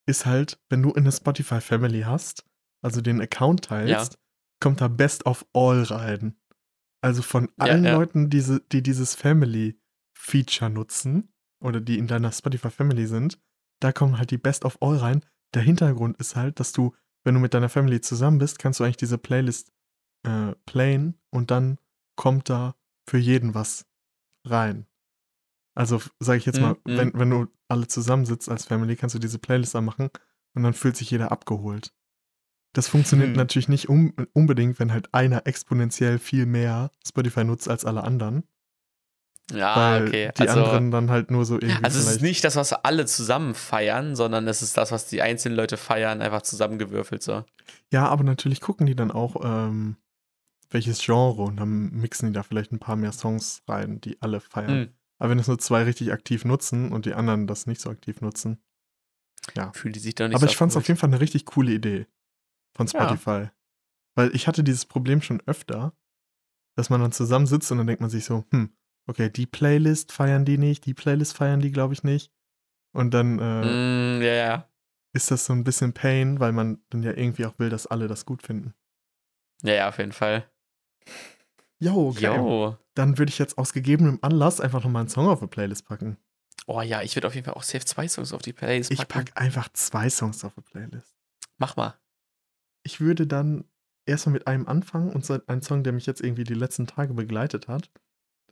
[0.08, 2.46] ist halt, wenn du eine Spotify Family hast,
[2.84, 4.20] also den Account teilst,
[4.60, 6.40] kommt da Best of All rein.
[7.02, 7.96] Also von Ja, allen ja.
[7.96, 13.40] Leuten, diese, die dieses Family-Feature nutzen oder die in deiner Spotify Family sind,
[13.80, 15.26] da kommen halt die Best of All rein.
[15.54, 18.84] Der Hintergrund ist halt, dass du, wenn du mit deiner Family zusammen bist, kannst du
[18.84, 19.72] eigentlich diese Playlist
[20.24, 21.80] äh, playen und dann
[22.16, 22.76] kommt da
[23.08, 23.86] für jeden was
[24.46, 24.88] rein.
[25.76, 29.20] Also sage ich jetzt mal, Mhm, wenn, wenn du alle zusammensitzt als Family, kannst du
[29.20, 30.10] diese Playlist machen
[30.56, 31.94] und dann fühlt sich jeder abgeholt.
[32.74, 33.38] Das funktioniert Hm.
[33.38, 38.44] natürlich nicht um, unbedingt, wenn halt einer exponentiell viel mehr Spotify nutzt als alle anderen.
[39.54, 40.32] Ja, weil okay.
[40.38, 43.06] die also, anderen dann halt nur so irgendwie also es ist nicht das, was alle
[43.06, 47.46] zusammen feiern, sondern es ist das, was die einzelnen Leute feiern, einfach zusammengewürfelt so.
[47.92, 49.98] Ja, aber natürlich gucken die dann auch, ähm,
[50.74, 54.40] welches Genre und dann mixen die da vielleicht ein paar mehr Songs rein, die alle
[54.40, 54.72] feiern.
[54.72, 54.90] Hm.
[55.20, 58.22] Aber wenn es nur zwei richtig aktiv nutzen und die anderen das nicht so aktiv
[58.22, 58.62] nutzen.
[59.74, 61.46] Fühlt die sich doch nicht Aber so ich fand es auf jeden Fall eine richtig
[61.46, 62.08] coole Idee
[62.76, 63.04] von Ja.
[63.04, 63.50] Spotify.
[64.16, 65.94] Weil ich hatte dieses Problem schon öfter,
[66.76, 68.76] dass man dann zusammensitzt und dann denkt man sich so, hm,
[69.08, 72.32] okay, die Playlist feiern die nicht, die Playlist feiern die, glaube ich, nicht.
[72.94, 74.70] Und dann äh, Mm, ja.
[75.14, 78.08] ist das so ein bisschen Pain, weil man dann ja irgendwie auch will, dass alle
[78.08, 78.74] das gut finden.
[79.64, 80.50] Ja, ja, auf jeden Fall.
[81.80, 82.26] Jo, okay.
[82.36, 82.78] Jo.
[82.96, 86.18] Dann würde ich jetzt aus gegebenem Anlass einfach nochmal einen Song auf die Playlist packen.
[86.68, 89.00] Oh ja, ich würde auf jeden Fall auch safe zwei Songs auf die Playlist Ich
[89.00, 89.26] packen.
[89.26, 91.16] packe einfach zwei Songs auf die Playlist.
[91.58, 91.96] Mach mal.
[92.84, 93.66] Ich würde dann
[94.06, 97.14] erstmal mit einem anfangen und so ein Song, der mich jetzt irgendwie die letzten Tage
[97.14, 97.90] begleitet hat.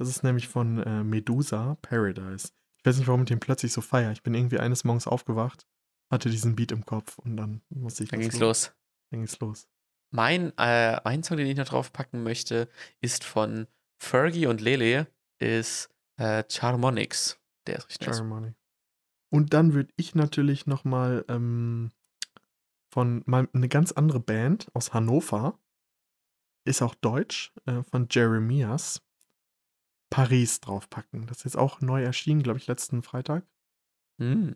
[0.02, 2.50] Das ist nämlich von äh, Medusa, Paradise.
[2.80, 4.12] Ich weiß nicht, warum ich den plötzlich so feier.
[4.12, 5.68] Ich bin irgendwie eines Morgens aufgewacht,
[6.10, 8.74] hatte diesen Beat im Kopf und dann musste ich Dann ging's los.
[9.12, 9.68] Dann ging's los.
[10.10, 12.68] Mein, äh, ein Song, den ich noch drauf packen möchte,
[13.00, 13.68] ist von
[14.00, 15.06] Fergie und Lele,
[15.38, 17.40] ist äh, Charmonics.
[17.68, 18.08] Der ist richtig.
[18.08, 18.56] Ceremony.
[19.30, 21.92] Und dann würde ich natürlich nochmal ähm,
[22.92, 25.60] von mal eine ganz andere Band aus Hannover,
[26.66, 29.04] ist auch deutsch, äh, von Jeremias,
[30.12, 31.26] Paris draufpacken.
[31.26, 33.44] Das ist jetzt auch neu erschienen, glaube ich, letzten Freitag.
[34.20, 34.56] Hm.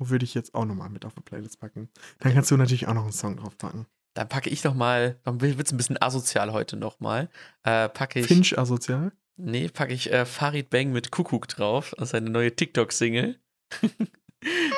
[0.00, 1.90] Würde ich jetzt auch nochmal mit auf die Playlist packen.
[2.18, 3.86] Dann kannst du natürlich auch noch einen Song draufpacken.
[4.14, 7.28] Dann packe ich noch mal, dann wird es ein bisschen asozial heute noch mal.
[7.62, 9.12] Äh, packe ich, Finch asozial.
[9.36, 11.92] nee, packe ich äh, Farid Bang mit Kuckuck drauf.
[11.96, 13.38] Das ist seine neue TikTok-Single.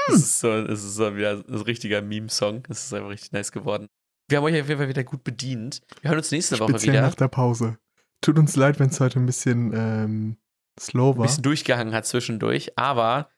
[0.08, 2.64] das ist so, ist so wieder ein richtiger Meme-Song.
[2.64, 3.86] Das ist einfach richtig nice geworden.
[4.28, 5.80] Wir haben euch auf jeden Fall wieder gut bedient.
[6.00, 7.02] Wir hören uns nächste Woche Speziell wieder.
[7.02, 7.78] nach der Pause.
[8.22, 10.36] Tut uns leid, wenn es heute ein bisschen ähm,
[10.80, 11.26] slow Ein war.
[11.26, 13.28] bisschen durchgehangen hat zwischendurch, aber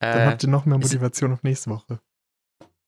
[0.00, 2.00] Dann äh, habt ihr noch mehr Motivation auf nächste Woche.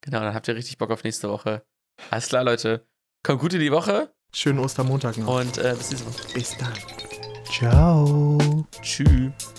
[0.01, 1.63] genau, dann habt ihr richtig Bock auf nächste Woche.
[2.11, 2.85] Alles klar, Leute.
[3.23, 5.39] Kommt gut in die Woche Schönen Ostermontag noch.
[5.39, 6.33] und äh, bis nächste Woche.
[6.33, 6.73] Bis dann.
[7.45, 8.65] Ciao.
[8.81, 9.52] Tschüss.